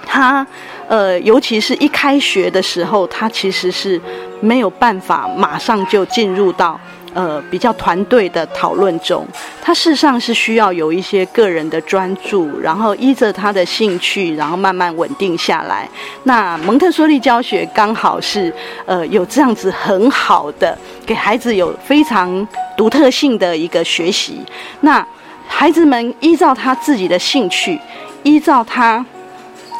[0.04, 0.46] 他
[0.88, 4.00] 呃尤其是一开学的时候，他其实是
[4.40, 6.78] 没有办法马上就进入到。
[7.16, 9.26] 呃，比较团队的讨论中，
[9.62, 15.88] 他事实上是需要有一些个人的专注，然后依着他的兴趣，然后慢慢稳定下来。
[16.24, 18.52] 那蒙特梭利教学刚好是
[18.84, 20.76] 呃有这样子很好的，
[21.06, 24.38] 给孩子有非常独特性的一个学习。
[24.82, 25.02] 那
[25.48, 27.80] 孩子们依照他自己的兴趣，
[28.24, 29.02] 依照他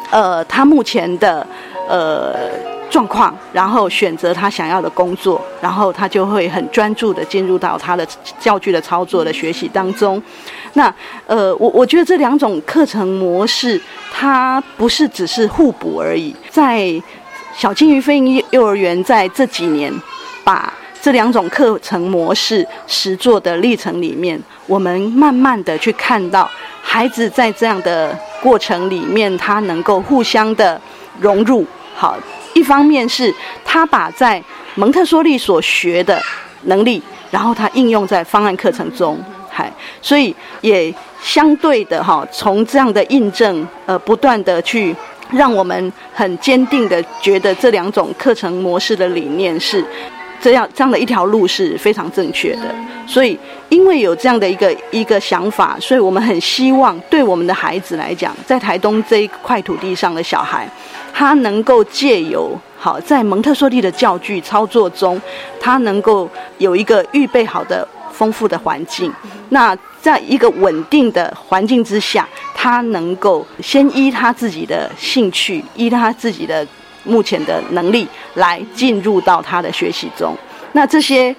[0.09, 1.45] 呃他目前的
[1.87, 2.49] 呃。
[2.89, 8.07] 状况，然后选择他想要的工作，然后他就会很专注的进入到他的
[8.39, 10.23] 教具的操作的学习当中。
[10.71, 10.91] 那
[11.27, 13.79] 呃，我我觉得这两种课程模式，
[14.13, 16.33] 它不是只是互补而已。
[16.49, 16.89] 在
[17.53, 19.93] 小金鱼飞鹰幼儿园在这几年
[20.45, 20.71] 把
[21.01, 26.49] 这两种课程模式实做的历程里面，我们慢慢的去看到
[26.81, 30.79] 孩子在这样的过程里面，他能够互相的
[31.19, 31.65] 融入。
[31.95, 32.17] 好。
[32.53, 33.31] 一方面是
[33.63, 36.19] 他把在蒙特梭利所学的
[36.63, 36.99] 能力，
[37.29, 39.15] 然后他应用在方案课程中，
[39.47, 44.95] 嗨，所以也相对的哈，从这样的印证，呃，不断的去
[45.29, 49.85] 让我们很坚定的觉得这两种课程模式的理念是
[50.41, 52.73] 这样这样的一条路是非常正确的。
[53.05, 53.37] 所以
[53.69, 60.67] 因为有这样的一个一个想法，所以我们很希望对我们的孩子来讲，在台东这一块土地上的小孩。
[61.13, 65.19] 他能够借由好在蒙特梭利的教具操作中，
[65.59, 69.11] 他能够有一个预备好的丰富的环境。
[69.49, 76.65] 那在一个稳定的环境之下，他能够先依他自己的兴趣，依他自己的
[77.03, 80.35] 目前的能力来进入到他的学习中。
[80.73, 81.35] 那这些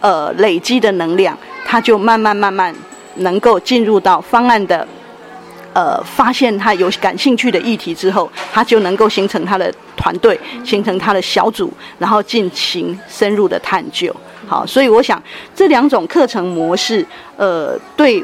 [0.00, 2.74] 呃累积的能量，他就慢慢慢慢
[3.16, 4.86] 能够进入到方案的。
[5.74, 14.14] 呃，发现他有感兴趣的议题之后，他就能够形成他的团队，形成他的小组，然后进行深入的探究。
[14.46, 15.22] 好，所以我想
[15.54, 17.06] 这两种课程模式，
[17.38, 18.22] 呃，对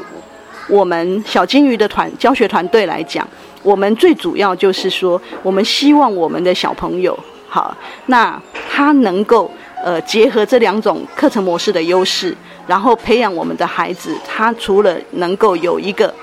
[0.67, 3.27] 我们小金鱼的团教学团队来讲，
[3.63, 9.49] 我们最主要就是说，我们希望我们的小朋友，好，那他能够
[9.83, 12.35] 呃结合这两种课程模式的优势，
[12.67, 16.13] 然后培养我们的孩子，他除了能够有一个。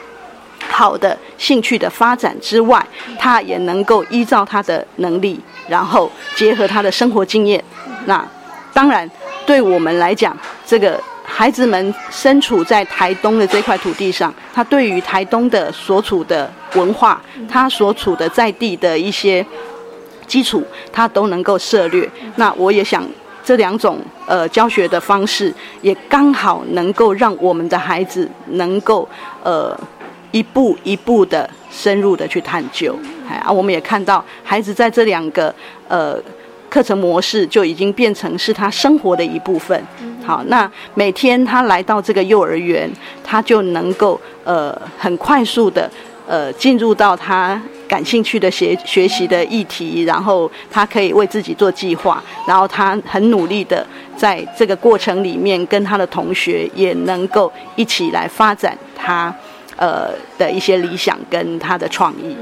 [0.68, 2.84] 好的兴趣的发展之外，
[3.18, 7.62] 他也能够依照他的能力，然后结合他的生活经验。
[8.04, 8.26] 那
[8.72, 9.10] 当然，
[9.46, 19.44] 对我们来讲，这个孩子们身处在台东的这块土地上，他对于台东的所处的文化，他所处的在地的一些
[20.26, 22.08] 基础，他都能够涉略。
[22.34, 23.02] 那我也想，
[23.42, 29.08] 这两种呃教学的方式，也刚好能够让我们的孩子能够
[29.42, 29.74] 呃。
[30.32, 32.96] 一步一步的深入的去探究，
[33.28, 35.54] 哎啊，我们也看到孩子在这两个
[35.88, 36.18] 呃
[36.68, 39.80] 课程模式就已经变成是他生活的一部分。
[40.24, 42.90] 好，那每天他来到这个幼儿园，
[43.22, 45.88] 他就能够呃很快速的
[46.26, 59.32] 呃进入到他感兴趣的学学习的议题，然后他可以为自己做计划，然后他很努力的在这个过程里面跟他的同学也能够一起来发展他。
[59.76, 62.36] 呃的一些理想跟他的创意。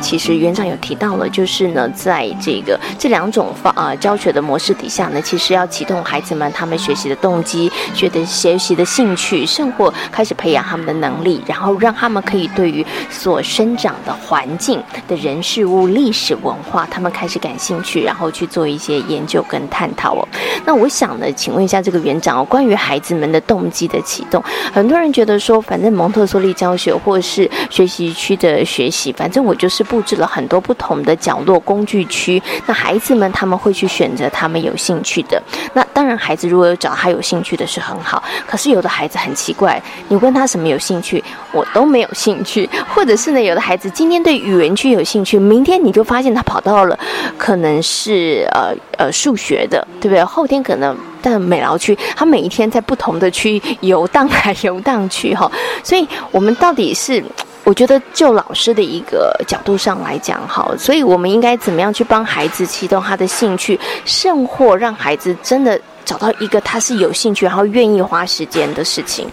[0.00, 20.28] 其实园长有提到了，就是呢，在这个这两种方呃教学的模式底下呢，其实要启动孩子们他们学习的动机、学的学习的兴趣，甚或开始培养他们的能力，然后让他们可以对于所生长的环境的人事物、历史文化，他们开始感兴趣，然后去做一些研究跟探讨哦。
[20.64, 24.42] 那我想呢，请问一下这个园长哦，关于孩子们的动机的启动，
[24.72, 35.42] 很多人觉得说，反正蒙特梭利教学或是学习区的学习，反正我就是布置了很多不同的角落工具区，那孩子们他们会去选择他们有兴趣的。
[35.72, 41.22] 那当然，孩子如果有找他有兴趣的是很好，可是有的孩子很奇怪，你问他什么有兴趣，
[41.52, 46.98] 我都没有兴趣， 或者是呢，有的孩子今天对语文区有兴趣，明天你就发现他跑到了
[47.36, 50.22] 可能是呃呃数学的，对不对？
[50.24, 50.96] 后天可能。
[51.20, 55.50] 但美劳区，他每一天在不同的区游荡来游荡去哈，
[55.82, 57.22] 所以我们到底是，
[57.68, 69.28] 我觉得就老师的一个角度上来讲好，所以我们应该怎么样去帮孩子启动他的兴趣，甚或让孩子真的找到一个他是有兴趣然后愿意花时间的事情。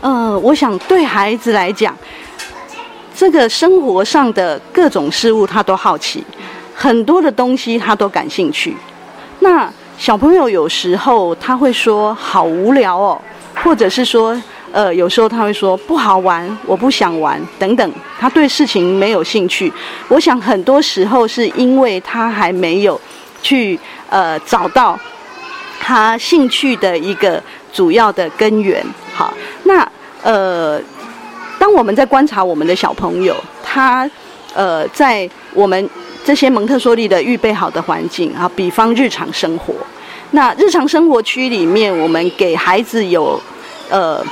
[0.00, 1.96] 呃，我想对孩子来讲，
[3.14, 6.24] 这个生活上的各种事物他都好奇，
[6.74, 8.76] 很多的东西他都感兴趣，
[9.38, 9.72] 那。
[9.96, 13.22] 小朋友有时候他会说好无聊哦，
[13.62, 14.34] 或者是说，
[14.74, 19.72] 呃，有时候他会说不好玩，我不想玩等等，他对事情没有兴趣。
[20.08, 23.00] 我想很多时候是因为他还没有
[23.40, 23.78] 去
[24.10, 24.98] 呃找到
[25.78, 27.40] 他兴趣的一个
[27.72, 28.84] 主要的根源。
[29.14, 29.88] 好，那
[30.24, 30.80] 呃，
[31.56, 34.10] 当我们在观察我们的小朋友，他
[34.54, 35.88] 呃在我们。
[36.26, 39.74] 这些蒙特梭利的预备好的环境啊，比方日常生活。
[40.30, 43.38] 那日常生活区里面，我们给孩子有
[43.90, 44.24] 呃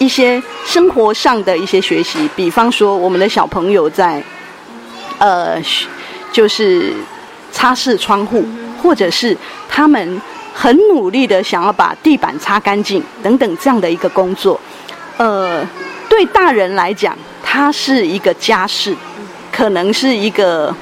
[0.00, 4.22] 一些生活上的一些学习，比方说我们的小朋友在
[5.18, 5.60] 呃
[6.32, 6.90] 就是
[7.52, 8.42] 擦拭窗户，
[8.82, 9.36] 或者是
[9.68, 10.20] 他们
[10.54, 14.58] 很努力的想要把地板擦干净等等这样的一个工作。
[15.18, 15.62] 呃，
[16.08, 18.96] 对大人来讲，它是一个家事，
[19.52, 20.74] 可能是一个。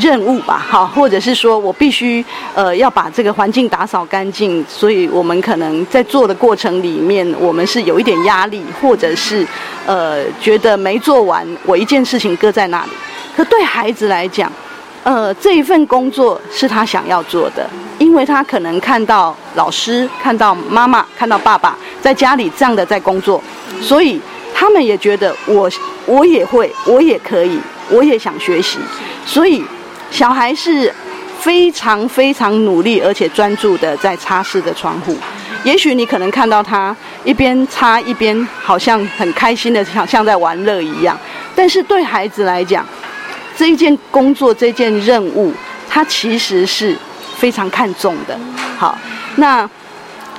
[0.00, 2.24] 任务吧，好，或者是说我必须
[2.54, 9.46] 呃要把这个环境打扫干净，所以我们可能在做的过程里面，我们是有一点压力，或者是
[9.84, 12.90] 呃觉得没做完，我一件事情搁在那里。
[13.36, 14.50] 可对孩子来讲，
[15.04, 17.68] 呃这一份工作是他想要做的，
[17.98, 23.42] 因为他可能看到老师、看到妈妈、看到爸爸在家里这样的在工作，
[23.82, 24.18] 所以
[24.54, 25.70] 他们也觉得我
[26.06, 28.78] 我也会，我也可以，我也想学习，
[29.26, 29.62] 所以。
[30.12, 30.92] 小孩是
[31.40, 35.16] 非常非常努力而且专注的在擦拭的窗户，
[35.64, 36.94] 也许你可能看到他
[37.24, 41.18] 一边擦一边好像很开心的像像在玩乐一样，
[41.56, 42.86] 但是对孩子来讲，
[43.56, 45.50] 这一件工作这件任务，
[45.88, 46.94] 他其实是
[47.38, 48.38] 非常看重的。
[48.76, 48.96] 好，
[49.36, 49.68] 那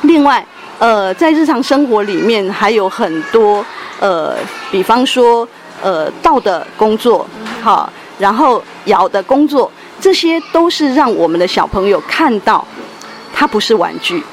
[0.03, 0.45] 另外
[0.77, 3.65] 呃，在日常生活里面还有很多
[3.99, 4.35] 呃，
[4.71, 5.47] 比方说
[5.81, 7.27] 呃，道的工作，
[7.63, 7.91] 好。
[8.23, 9.69] 然后咬的工作，
[9.99, 12.65] 这些都是让我们的小朋友看到，
[13.33, 14.23] 它不是玩具，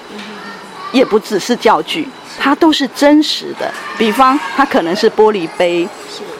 [0.92, 3.68] 也不只是教具，它都是真实的。
[3.98, 5.88] 比方，它可能是玻璃杯；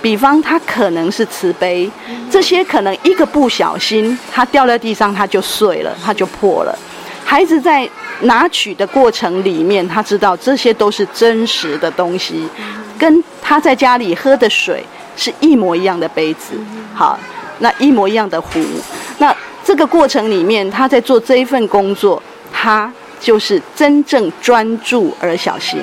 [0.01, 1.91] 比方，它可能是瓷杯。
[2.31, 6.79] 这些可能一个不小心，它掉在地上，它就碎了，它就破了。
[7.25, 7.89] 孩子在
[8.21, 12.49] 拿取的过程里面，他知道这些都是真实的东西，
[12.97, 14.85] 跟他在家里喝的水
[15.17, 16.55] 是一模一样的杯子。
[16.95, 17.19] 好。
[17.61, 18.61] 那一模一样的壶，
[19.19, 22.21] 那这个过程里面，他在做这一份工作，
[22.53, 25.79] 他就是真正专注而小心。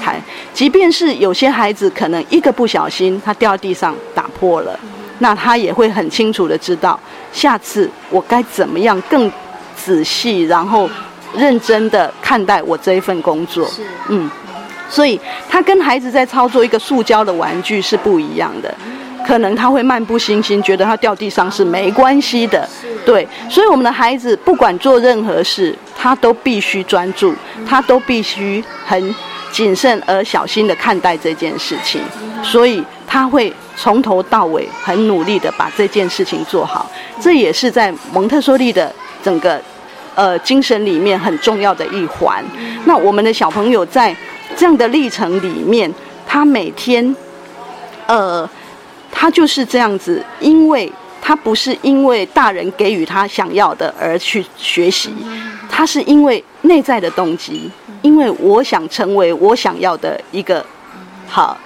[0.00, 0.20] 还，
[0.54, 4.78] 即便是有些孩子可能一个不小心，他掉地上打破了，
[5.18, 6.98] 那他也会很清楚的知道，
[7.32, 9.30] 下次我该怎么样更
[9.76, 10.88] 仔细，然后
[11.34, 13.66] 认真的看待我这一份工作。
[13.68, 14.30] 是，嗯，
[14.88, 18.72] 所以他跟孩子在操作一个塑胶的玩具是不一样的。
[19.28, 22.66] 可能他会漫不经心，觉得他掉地上是没关系的，
[23.04, 23.28] 对。
[23.50, 27.34] 所以我们的孩子不管做任何事，他都必须专注，
[27.66, 29.14] 他都必须很
[29.52, 32.00] 谨慎而小心的看待这件事情。
[32.42, 36.90] 所以他会从头到尾很努力的把这件事情做好。
[37.20, 38.90] 这也是在蒙特梭利的
[39.22, 39.60] 整个
[40.14, 42.42] 呃精神里面很重要的一环。
[42.86, 44.16] 那我们的小朋友在
[44.56, 45.92] 这样的历程里面，
[46.26, 47.14] 他每天
[48.06, 48.48] 呃。
[49.10, 50.90] 他就是这样子，因为
[51.20, 55.10] 他不是因为大人给予他想要的而去学习，
[55.68, 57.70] 他是因为内在的动机，
[58.02, 60.64] 因为我想成为我想要的一个
[61.26, 61.56] 好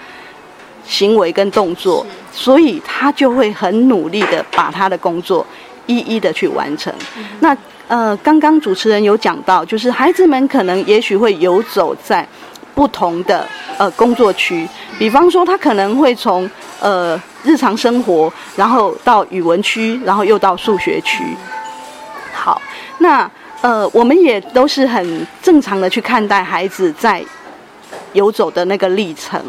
[0.85, 5.47] 行为跟动作，所以他就会很努力的把他的工作
[5.87, 6.93] 一一的去完成。
[7.41, 7.57] 那
[7.89, 12.27] 呃，刚刚主持人有讲到，就是孩子们可能也许会游走在
[12.75, 13.47] 不同的
[13.79, 14.69] 呃工作区，
[14.99, 16.51] 比方说他可能会从
[16.81, 21.25] 呃日常生活，然后到语文区，然后又到数学区。
[22.33, 22.61] 好，
[22.99, 27.25] 那呃，我们也都是很正常的去看待孩子在
[28.13, 29.41] 游走的那个历程。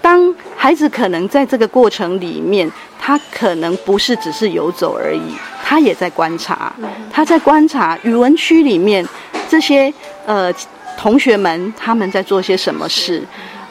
[0.00, 6.72] 当孩子可能在这个过程里面，他可能不是只是游走而已，他也在观察，
[7.12, 9.06] 他在观察语文区里面
[9.48, 9.92] 这些
[10.26, 10.52] 呃
[10.96, 13.22] 同学们他们在做些什么事，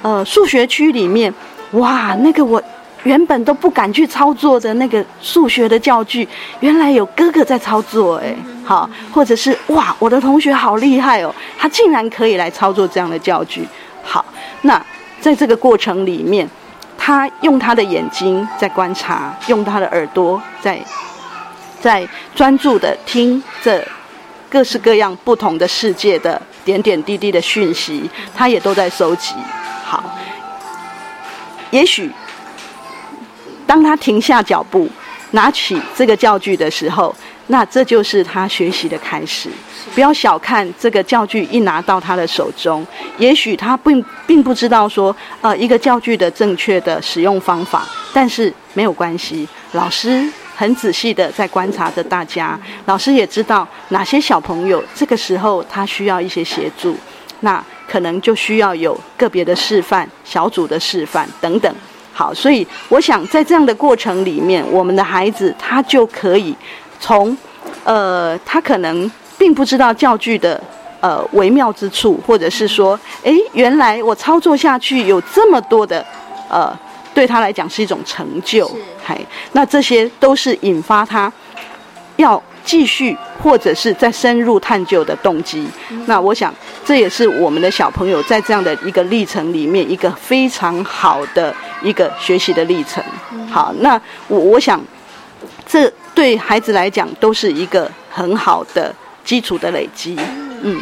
[0.01, 1.34] 呃，数学区里面，
[1.72, 2.61] 哇，那个我
[3.03, 6.28] 原本都不敢去操作的那个数学的教具，
[6.59, 13.67] 原来有哥哥在操作，哎，好，或者是哇，我的同学好厉害哦，他竟然可以来操作这样的教具，
[14.03, 14.26] 好，
[14.61, 14.84] 那。
[15.22, 16.49] 在这个过程里面，
[16.97, 20.84] 他用他的眼睛在观察，用他的耳朵在
[21.80, 23.80] 在专注的听这
[24.49, 29.36] 各式各样不同的世界的点点滴滴的讯息，他也都在收集。
[29.84, 30.03] 好，
[31.70, 32.12] 也许
[33.66, 34.89] 当他停下脚步，
[35.32, 37.16] 拿起这个教具的时候。
[37.47, 39.49] 那这就是他学习的开始。
[39.93, 42.86] 不要小看这个教具一拿到他的手中，
[43.18, 47.86] 也许他并并不知道说，呃，一个教具的正确的使用方法。
[48.14, 50.32] 但是没有关系，老师
[50.62, 56.95] 很仔细的在观察着大家，老师也知道哪些小朋友这个时候他需要一些协助，
[57.39, 61.76] 那可能就需要有个别的示范、小组的示范等等。
[62.14, 66.55] 好，所以我想在这样的过程里面，我们的孩子他就可以。
[66.99, 67.36] 从，
[67.84, 70.62] 呃，他可能并不知道教具的
[70.99, 76.05] 呃微妙之处，或者是说，哎，原来我操作下去有这么多的，
[76.47, 76.72] 呃，
[77.22, 78.67] 对他来讲是一种成就，
[79.03, 81.32] 嗨，那这些都是引发他
[82.15, 85.67] 要继续或者是再深入探究的动机。
[86.07, 86.51] 那我想，
[86.84, 91.53] 这也是我们的小朋友在这样的一个历程里面一个非常好的
[91.84, 93.03] 一个学习的历程。
[93.51, 94.84] 好，那我我想
[95.67, 95.93] 这。
[96.13, 98.93] 对孩子来讲，都是一个很好的
[99.24, 100.19] 基础的累积，
[100.61, 100.78] 嗯。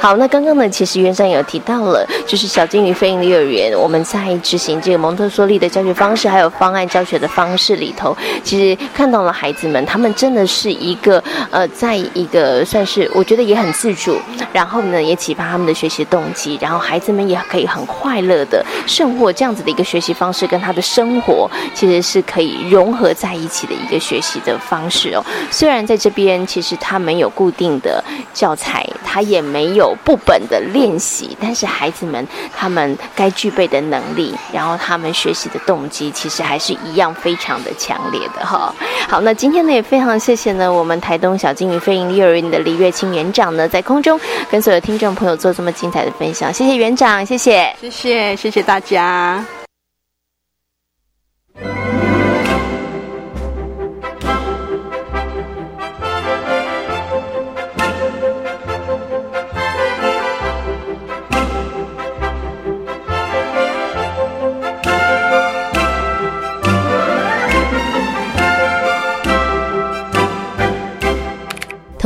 [0.00, 14.16] 好，那刚刚呢，其实园长有提到了，就是小金鱼飞行幼儿园，我们在执行这个蒙特梭利的教学方式，还有方案教学的方式里头，其实看到了孩子们，他们真的是一个呃，在一个算是我觉得也很自主，
[14.52, 25.24] 然后呢，也启发他们的学习动机，然后孩子们也可以很快乐的胜获这样子的一个学习方式，跟他的生活其实是可以融合在一起的一个学习的方式哦。
[25.50, 29.87] 虽然在这边其实他没有固定的教材，他也没有。
[30.04, 32.26] 不本的练习，但是孩子们
[32.56, 38.74] 他们该具备的能力，然后他们学习的动机，其实还是一样非常的强烈的哈。
[39.08, 44.18] 好，那今天呢也非常谢谢呢我们台东小金鱼飞鹰幼儿园的李月清园长呢在空中
[44.50, 49.44] 跟所有听众朋友做这么精彩的分享，谢谢园长，谢谢，谢谢，谢谢大家。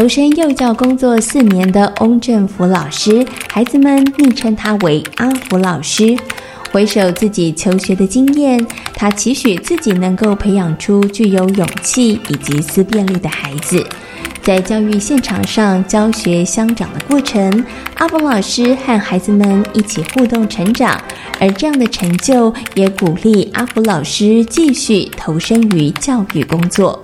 [0.03, 6.19] 投身幼教工作四年的翁振福老师，孩子们昵称他为阿福老师。
[6.73, 13.87] 回首自己求学的经验，他期许自己能够培养出具有勇气以及思辨力的孩子。
[14.43, 21.01] 在教育现场上教学相长的过程，阿福老师和孩子们一起互动成长，
[21.39, 27.01] 而这样的成就也鼓励阿福老师继续投身于教育工作。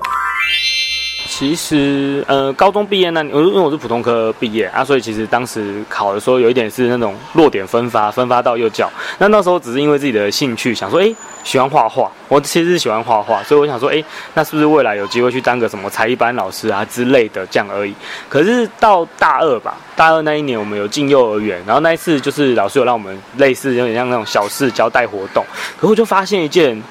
[1.30, 8.90] 其实，呃，高中毕业那，我因为我是普通科毕业啊，所以其实当时考的时候有一点是那种弱点分发，分发到幼教。
[9.18, 11.14] 那那时候只是因为自己的兴趣，想说，哎，
[11.44, 12.10] 喜欢画画。
[12.28, 14.02] 我其实是喜欢画画，所以我想说，哎，
[14.32, 17.94] 那是不是未来有机会去当个什么才艺班老师啊之类的这样而已。
[18.30, 25.44] 可是到大二吧，大二那一年我们有进幼儿园，然后那一次就是老师有让我们类似有点像那种小事交代活动，
[25.78, 26.82] 可我就发现一件。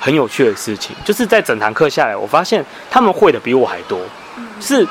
[0.00, 3.98] 很有趣的事情，就是在整堂课下来，我发现他们会的比我还多。
[4.60, 4.86] 是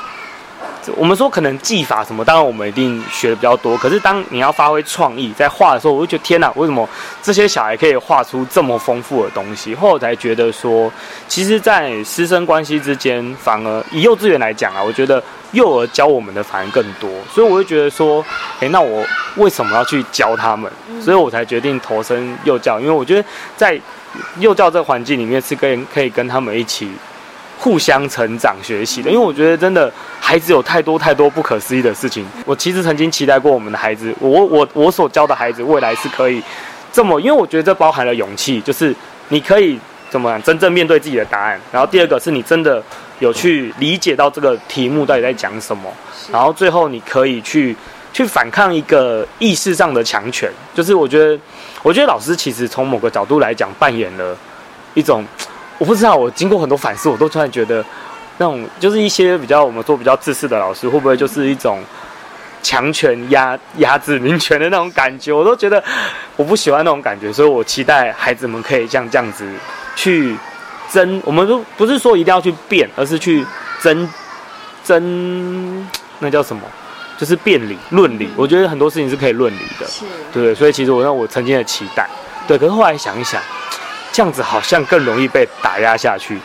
[0.96, 3.76] 我们说可能技法什么，当然我们一定学的比较多。
[3.76, 6.88] 可是当你要发挥创意在画的时候，我就觉得天哪，为什么
[7.20, 9.74] 这些小孩可以画出这么丰富的东西？
[9.74, 10.90] 后来才觉得说，
[11.26, 17.10] 其实，在师生关系之间，反而以幼稚园来讲啊，我觉得幼儿教我们的反而更多。
[17.32, 18.24] 所以我就觉得说，
[18.60, 19.04] 诶，那我
[19.36, 20.70] 为什么要去教他们？
[21.00, 23.80] 所以我才决定投身幼教，因为我觉得在
[24.38, 26.88] 幼教这个环境里面是跟可以跟他们一起。
[27.58, 29.90] 互相成长学习的，因为我觉得真的
[30.20, 32.22] 孩子有太多太多不可思议的事情。
[32.44, 36.42] 我其实曾经期待过我们的孩子，我我我所教的孩子未来是可以
[36.92, 38.94] 这么，因为我觉得这包含了勇气，就是
[39.30, 41.58] 你可以怎么样真正面对自己的答案。
[41.72, 42.80] 然后第二个是你真的
[43.20, 45.90] 有去理解到这个题目到底在讲什么，
[46.30, 47.74] 然后最后你可以去
[48.16, 50.50] 去反抗一个意识上的强权。
[50.74, 51.38] 就是我觉得，
[51.82, 54.34] 我觉得老师其实从某个角度来讲扮演了
[54.94, 55.22] 一种。
[55.76, 57.84] 我不知道，我经过很多反思，我都突然觉得，
[58.38, 61.84] 那种就是一些比较我们做比较自私的老师，会不会就是一种
[62.62, 65.30] 强权压压制民权的那种感觉？
[65.30, 65.84] 我都觉得
[66.36, 69.46] 我不喜欢那种感觉，所以我期待孩子们可以像这样子
[69.94, 70.34] 去
[70.90, 71.20] 争。
[71.26, 73.44] 我们都不是说一定要去变，而是去
[73.82, 74.08] 争
[74.82, 75.86] 争，
[76.20, 76.62] 那叫什么？
[77.18, 78.28] 就是辩理论理。
[78.36, 79.86] 我觉得很多事情是可以论理的，
[80.32, 80.54] 对。
[80.54, 82.08] 所以其实我让我曾经的期待，
[82.46, 82.58] 对。
[82.58, 83.40] 可是后来想一想。
[84.12, 86.38] 这样子好像更容易被打压下去，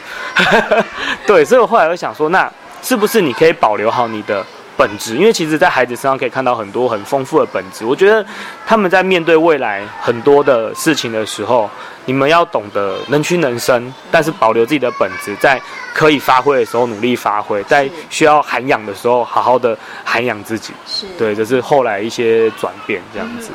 [1.25, 2.51] 对，所以我后来又想说，那
[2.83, 4.45] 是不是你可以保留好你的
[4.75, 5.15] 本质？
[5.15, 7.85] 因为其实，在孩子身上可以看到很多很丰富的本质。
[7.85, 8.25] 我觉得
[8.67, 11.69] 他们在面对未来很多的事情的时候，
[12.05, 15.61] 你们要懂得能屈能伸，但是保留自己的本质，在
[15.93, 20.73] 可以发挥的时候努力发挥，在需要涵养的时候好好的涵养自己。
[20.87, 23.51] 是，对，这是后来一些转变，这样子。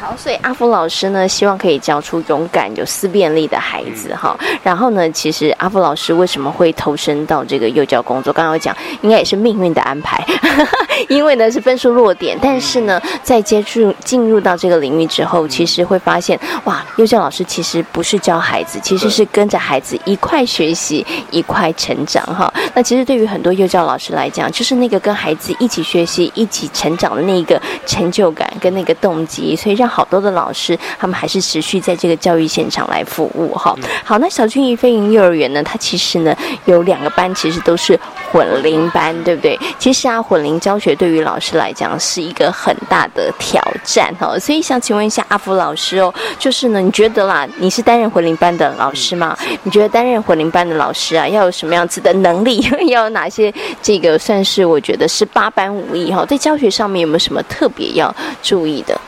[0.00, 4.38] 好，所以阿福老师呢，希望可以教出勇敢、有思辨力的孩子哈。
[4.62, 8.32] 然后呢，其实阿福老师为什么会投身到这个幼教工作？
[8.32, 10.24] 刚刚我讲，应该也是命运的安排，
[11.10, 12.38] 因为呢是分数落点。
[12.40, 22.52] 但是呢，在接触进入到这个领域之后，其实会发现，哇，幼教老师其实不是教孩子，其实是跟着孩子一块学习、一块成长哈。
[22.72, 33.74] 那其实对于很多幼教老师来讲，就是那个跟孩子一起学习、一起成长的那个成就感跟那个动机，所以让好多的老师，他们还是持续在这个教育现场来服务哈。
[34.04, 36.34] 好，那小俊怡飞营幼儿园呢，它其实呢
[36.66, 37.98] 有两个班，其实都是
[38.30, 39.58] 混龄班，对不对？
[39.78, 44.38] 其实啊，混龄教学对于老师来讲是一个很大的挑战哈。
[44.38, 49.36] 所以想请问一下阿福老师哦，就是呢，你觉得啦，你是担任混龄班的老师吗？
[49.62, 52.58] 你觉得担任混龄班的老师啊，要有什么样子的能力？
[52.88, 56.24] 要有哪些这个算是我觉得是八般武艺哈？
[56.26, 58.98] 在教学上面有没有什么特别要注意的？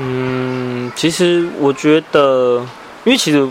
[0.00, 2.64] 嗯，其实我觉得，
[3.04, 3.48] 因为其实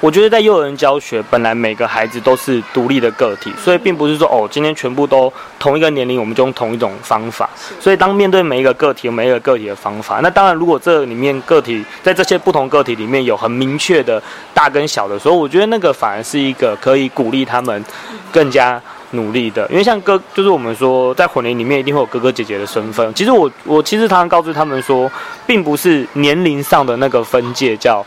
[0.00, 7.48] 我觉得在幼儿园教学，本来每个孩子都是独立的个体，所以并不是说哦，今天全部都同一个年龄，我们就用同一种方法。
[7.80, 10.20] 所以当面对每一个个体，有每一个个体的方法。
[10.22, 14.22] 那当然，如果这里面个体在这些不同个体里面有很明确的
[14.54, 17.84] 大跟小的时候，我觉得那个反而是一个可以鼓励他们
[18.30, 18.80] 更加。
[19.12, 23.14] 努力的，因为像哥，就是我们说在混龄里面一定会有哥哥姐姐的身份。
[23.14, 25.10] 其实我我其实常常告诉他们说，
[25.46, 28.04] 并不是年龄上的那个分界叫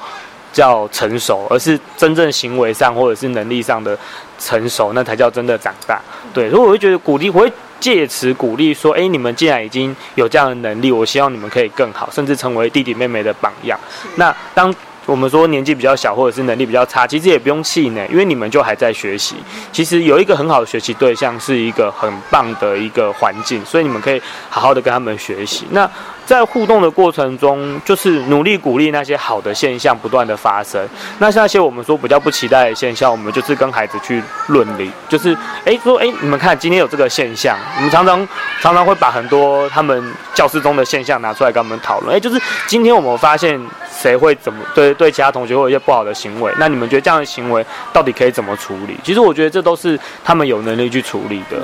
[0.51, 3.97] 叫成熟，而是真正行为上或者是能力上的
[4.37, 6.01] 成熟，那才叫真的长大。
[6.33, 13.79] 对，所以我会觉得鼓励，我会借此鼓励说，哎，你们既然已经有这样的能力，我希望你们可以更好，甚至成为弟弟妹妹的榜样。
[14.15, 14.73] 那当
[15.09, 19.35] 我们说年纪比较小，或者是能力比较差，其实也不用气馁，因为你们就还在学习。
[19.71, 25.65] 其实有一个很好的学习对象，是一个很棒的一个环境，所以你们可以好好的跟他们学习。
[25.71, 25.89] 那
[26.29, 30.87] 在互动的过程中，就是努力鼓励那些好的现象不断的发生。
[31.17, 38.27] 那像那些我们说比较不期待的现象，我们就是跟孩子去论理，就是哎说哎，你们看今天有这个现象，我们常常
[38.61, 42.15] 常常会把很多他们教室中的现象拿出来跟我们讨论。
[42.15, 43.59] 哎，就是今天我们发现。
[43.91, 46.53] 谁会怎么对对其他同学会有一些不好的行为？
[46.57, 48.95] 那你们觉得这样的行为到底可以怎么处理？
[49.03, 51.57] 其实我觉得这都是他们有能力去处理的，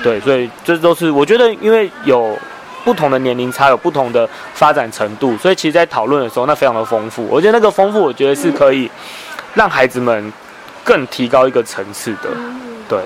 [0.00, 2.38] 对，所以这都是我觉得，因为有
[2.84, 7.26] 不同的年龄差，有不同的发展程度，所以其实，在讨论的时候，那非常的丰富。
[7.30, 8.90] 我觉得那个丰富，我觉得是可以
[9.54, 10.32] 让孩子们
[10.82, 12.30] 更提高一个层次的，
[12.88, 12.98] 对。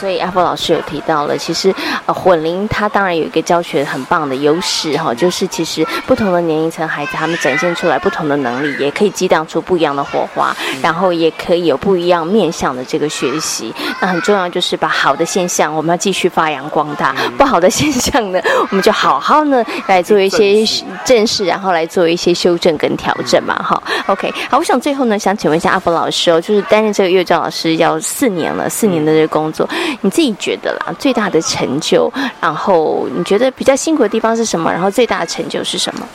[0.00, 1.74] 所以阿福老师有提到了，其实
[2.06, 13.74] 呃混龄它当然有一个教学很棒的优势哈，就是其实不同的年龄层孩子他们展现出来不同的能力，也可以激荡出不一样的火花，然后也可以有不一样面向的这个学习。
[14.00, 18.40] 那很重要就是把好的现象我们要继续发扬光大，不好的现象呢，
[18.70, 20.64] 我们就好好呢来做一些
[21.04, 23.82] 正视，然后来做一些修正跟调整嘛哈。
[24.06, 29.68] OK，好，我想最后呢想请问一下阿福老师哦，就是担任这个幼教老师要四年了，四年的这个工作。
[30.00, 34.70] 你自己觉得啦，最大的成就，然后你觉得比较辛苦的地方是什么？
[34.72, 36.06] 然后最大的成就是什么？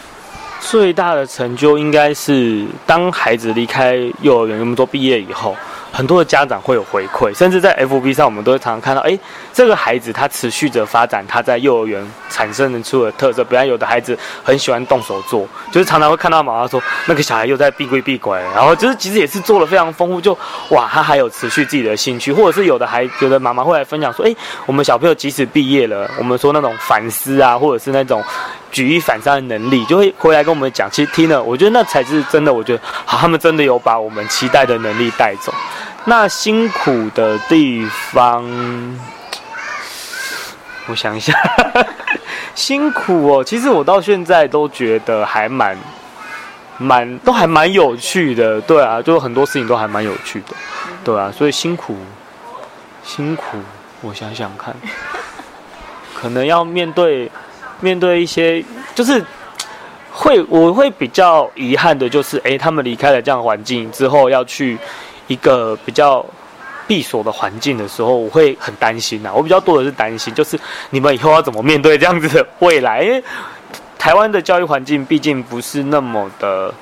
[0.61, 5.55] 最大的成就应该是当孩子离开幼儿园，那么多毕业以后。
[5.95, 9.17] 很多的家长会有回馈，甚至在 FB 上，我们都会常常看到，哎，
[9.53, 13.45] 这个孩子他持续着发展他在幼儿园产生的出的特色。
[13.45, 20.37] 比方有的孩子很喜欢动手做，就是常常会看到妈妈说，那个小孩又在闭柜闭拐，然后就是其实也是做了非常丰富，就
[20.71, 24.35] 哇，他还有持续自己的兴趣，或者是有的孩觉得妈妈会来分享说，哎，
[24.65, 28.21] 我们小朋友即使毕业了，我们说那种反思啊，或者是那种
[28.69, 30.91] 举一反三的能力，就会回来跟我们讲。
[30.91, 35.53] 其实听了，我觉得那才是真的，我觉得好，他们真的有把我们期待的能力带走。
[36.08, 38.45] 那辛苦的地方，
[40.88, 41.34] 我想一下，
[42.53, 43.43] 辛苦哦。
[43.43, 45.76] 其实我到现在都觉得还蛮、
[46.78, 48.62] 蛮都还蛮有趣的。
[48.62, 50.56] 对啊，就很多事情都还蛮有趣的。
[51.03, 51.97] 对啊，所以辛苦，
[53.03, 53.58] 辛苦。
[54.01, 54.76] 我想想看，
[56.14, 57.32] 可能要面对
[57.80, 59.26] 面对一些，就是
[60.12, 64.78] 会我会比较遗憾的，就是哎，他们离开了这样环境之后要去。
[65.28, 66.26] 一个比较
[66.88, 69.32] 闭锁的环境的时候，我会很担心呐。
[69.34, 70.59] 我比较多的是担心，就是
[70.91, 73.03] 你们以后要怎么面对这样子的未来？
[73.03, 73.23] 因为
[73.97, 76.73] 台湾的教育环境毕竟不是那么的，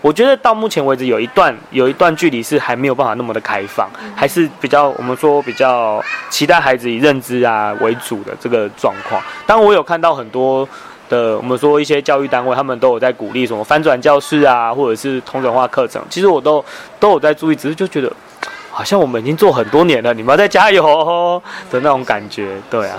[0.00, 9.22] 我觉得到目前为止有一段有一段距离是还没有办法那么的开放，还是比较我们说比较期待孩子以认知啊为主的这个状况。
[9.46, 10.66] 当我有看到很多。
[11.08, 16.02] 的，我们说一些教育单位，他们都有在鼓励什么翻转教室啊，或者是同转化课程。
[16.10, 16.64] 其实我都
[16.98, 18.12] 都有在注意，只是就觉得
[18.70, 21.40] 好像我们已经做很多年了，你们要再加油
[21.70, 22.56] 的那种感觉。
[22.70, 22.98] 对啊，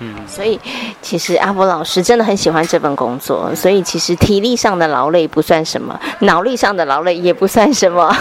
[0.00, 0.60] 嗯，所以
[1.00, 8.14] 其实阿伯老师真的很喜欢这份工作，所以其实体力上的劳累不算什么，脑力上的劳累也不算什么。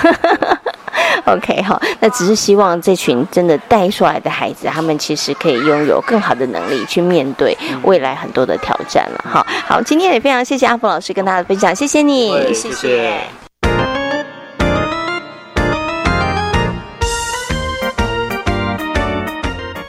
[1.34, 9.26] OK，好，那只是希望这群真的带出来的孩子，他们其实可以拥有更好的能力去面对未来很多的挑战了。
[9.32, 13.45] 哈，好，今天也非常谢谢阿峰老师跟大家的分享，谢谢你，谢谢。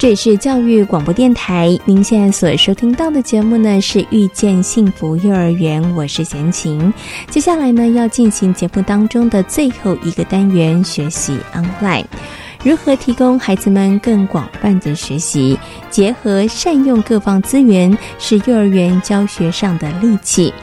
[0.06, 6.94] 这里是教育广播电台，您现在所收听到的节目呢是《遇见幸福幼儿园》，我是贤琴。
[7.28, 12.04] 接下来呢要进行节目当中的最后一个单元——学习 online，
[12.62, 15.58] 如何提供孩子们更广泛的学习，
[15.90, 20.54] 结合善用各方资源，是幼儿园教学上的利器。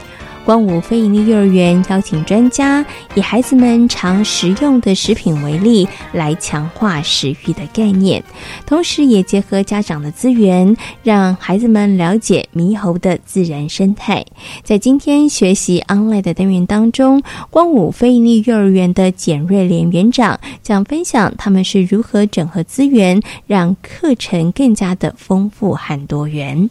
[0.44, 2.84] 光武非营利幼儿园邀请专家，
[3.14, 8.22] 以孩子们常食用的食品为例，来强化食欲的概念，
[8.66, 14.22] 同时也结合家长的资源，让孩子们了解猕猴的自然生态。
[14.62, 26.68] 在今天学习 online 的单元当中，光武非营利幼儿园的简瑞莲园长将分享他们是如何整合资源，让课程更加的丰富和多元。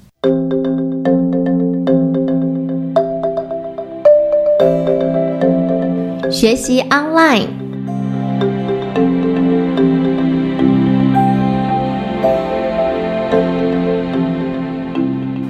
[6.33, 7.45] 学习 online，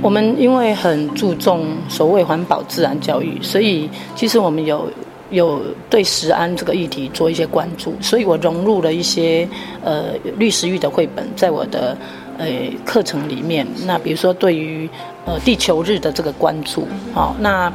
[0.01, 4.91] 我们因为很注重所谓环保自然教育，所以其实我们有
[5.29, 9.47] 有对食安这个议题做一些关注，所以我融入了一些
[9.85, 10.07] 呃
[10.37, 11.97] 绿食育的绘本在我的
[12.37, 12.45] 呃
[12.85, 13.65] 课程里面。
[13.85, 14.89] 那比如说对于
[15.25, 17.71] 呃地球日的这个关注，好那。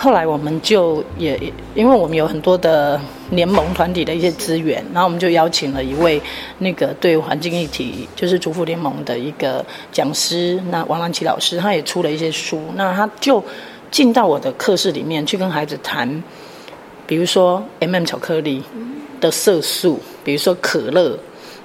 [0.00, 6.22] 后来我们就也，因为我们有很多的联盟团体的一些资源，然后我们就邀请了一位
[6.58, 13.42] 那个对环境议题，就是主妇联盟的一个讲师，那王兰琪老师，他也出了一些书，那他就
[13.90, 16.22] 进到我的课室里面去跟孩子谈，
[17.04, 18.62] 比如说 M M 巧克力
[19.20, 21.18] 的色素，比如说可乐。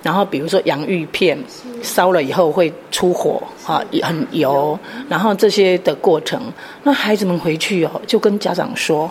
[0.04, 1.36] 然后比如说洋芋片
[1.82, 4.78] 烧了以后会出火，啊，很油。
[5.10, 6.40] 然后这些的过程，
[6.84, 9.10] 那孩子们回去哦，就跟家长说：“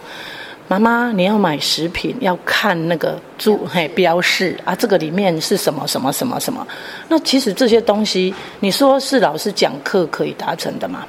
[0.69, 6.67] 妈妈，你要买食品要看那个注嘿标示啊，这个里面是什么什么什么什么。”
[7.09, 11.07] 那其实这些东西，你说是老师讲课可以达成的吗？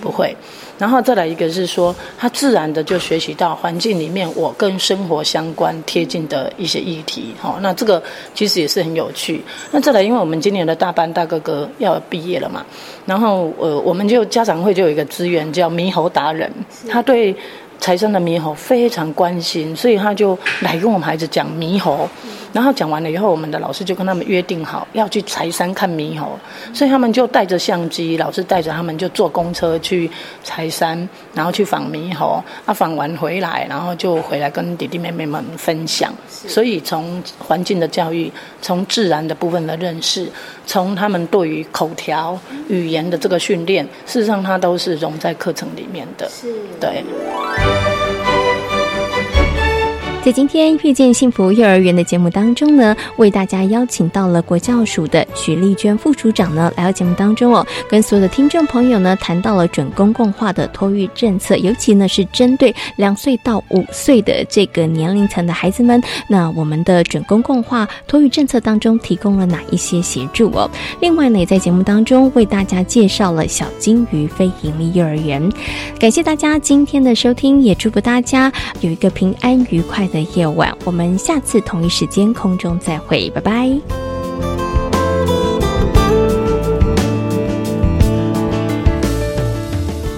[0.00, 0.36] 不会。
[0.84, 8.02] 然后再来一个是说，他自然的就学习到环境里面我跟生活相关贴近的一些议题，哈，那这个
[8.34, 9.42] 其实也是很有趣。
[9.70, 12.62] 那再来，因为我们今年的大班大哥哥要毕业了嘛，
[13.06, 16.52] 然后呃，我们就家长会就有一个资源叫猕猴达人，
[16.86, 17.34] 他对
[17.80, 22.06] 财商的猕猴非常关心，所以他就来跟我们孩子讲猕猴。
[22.54, 26.38] 然后讲完了以后，我们的老师就跟他们约定好要去柴山看猕猴，
[26.72, 30.10] 所以他们就带着相机，老师带着他们就坐公车去
[30.42, 32.42] 柴山，然后去访猕猴。
[32.64, 36.14] 啊，访完回来，然后就回来跟弟弟妹妹们分享。
[36.28, 38.32] 所以从环境的教育，
[38.62, 40.30] 从自然的部分的认识，
[40.64, 42.38] 从他们对于口条
[42.68, 46.28] 语言的这个训练，事实上它都是融在课程里面的。
[46.28, 47.04] 是，对。
[50.24, 70.70] 在今天遇见幸福幼儿园的节目当中呢，为大家邀请到了国教署的许丽娟副署长呢来到节目当中哦，跟所有的听众朋友呢谈到了准公共化的托育政策，尤其呢是针对两岁到五岁的这个年龄层的孩子们，那我们的准公共化托育政策当中提供了哪一些协助哦？
[71.02, 75.46] 另外呢，也在节目当中为大家介绍了小金鱼非营利幼儿园。
[76.00, 78.50] 感谢大家今天的收听，也祝福大家
[78.80, 80.74] 有一个平安愉快的夜晚。
[80.84, 84.13] 我们下次同一时间空中再会，拜拜。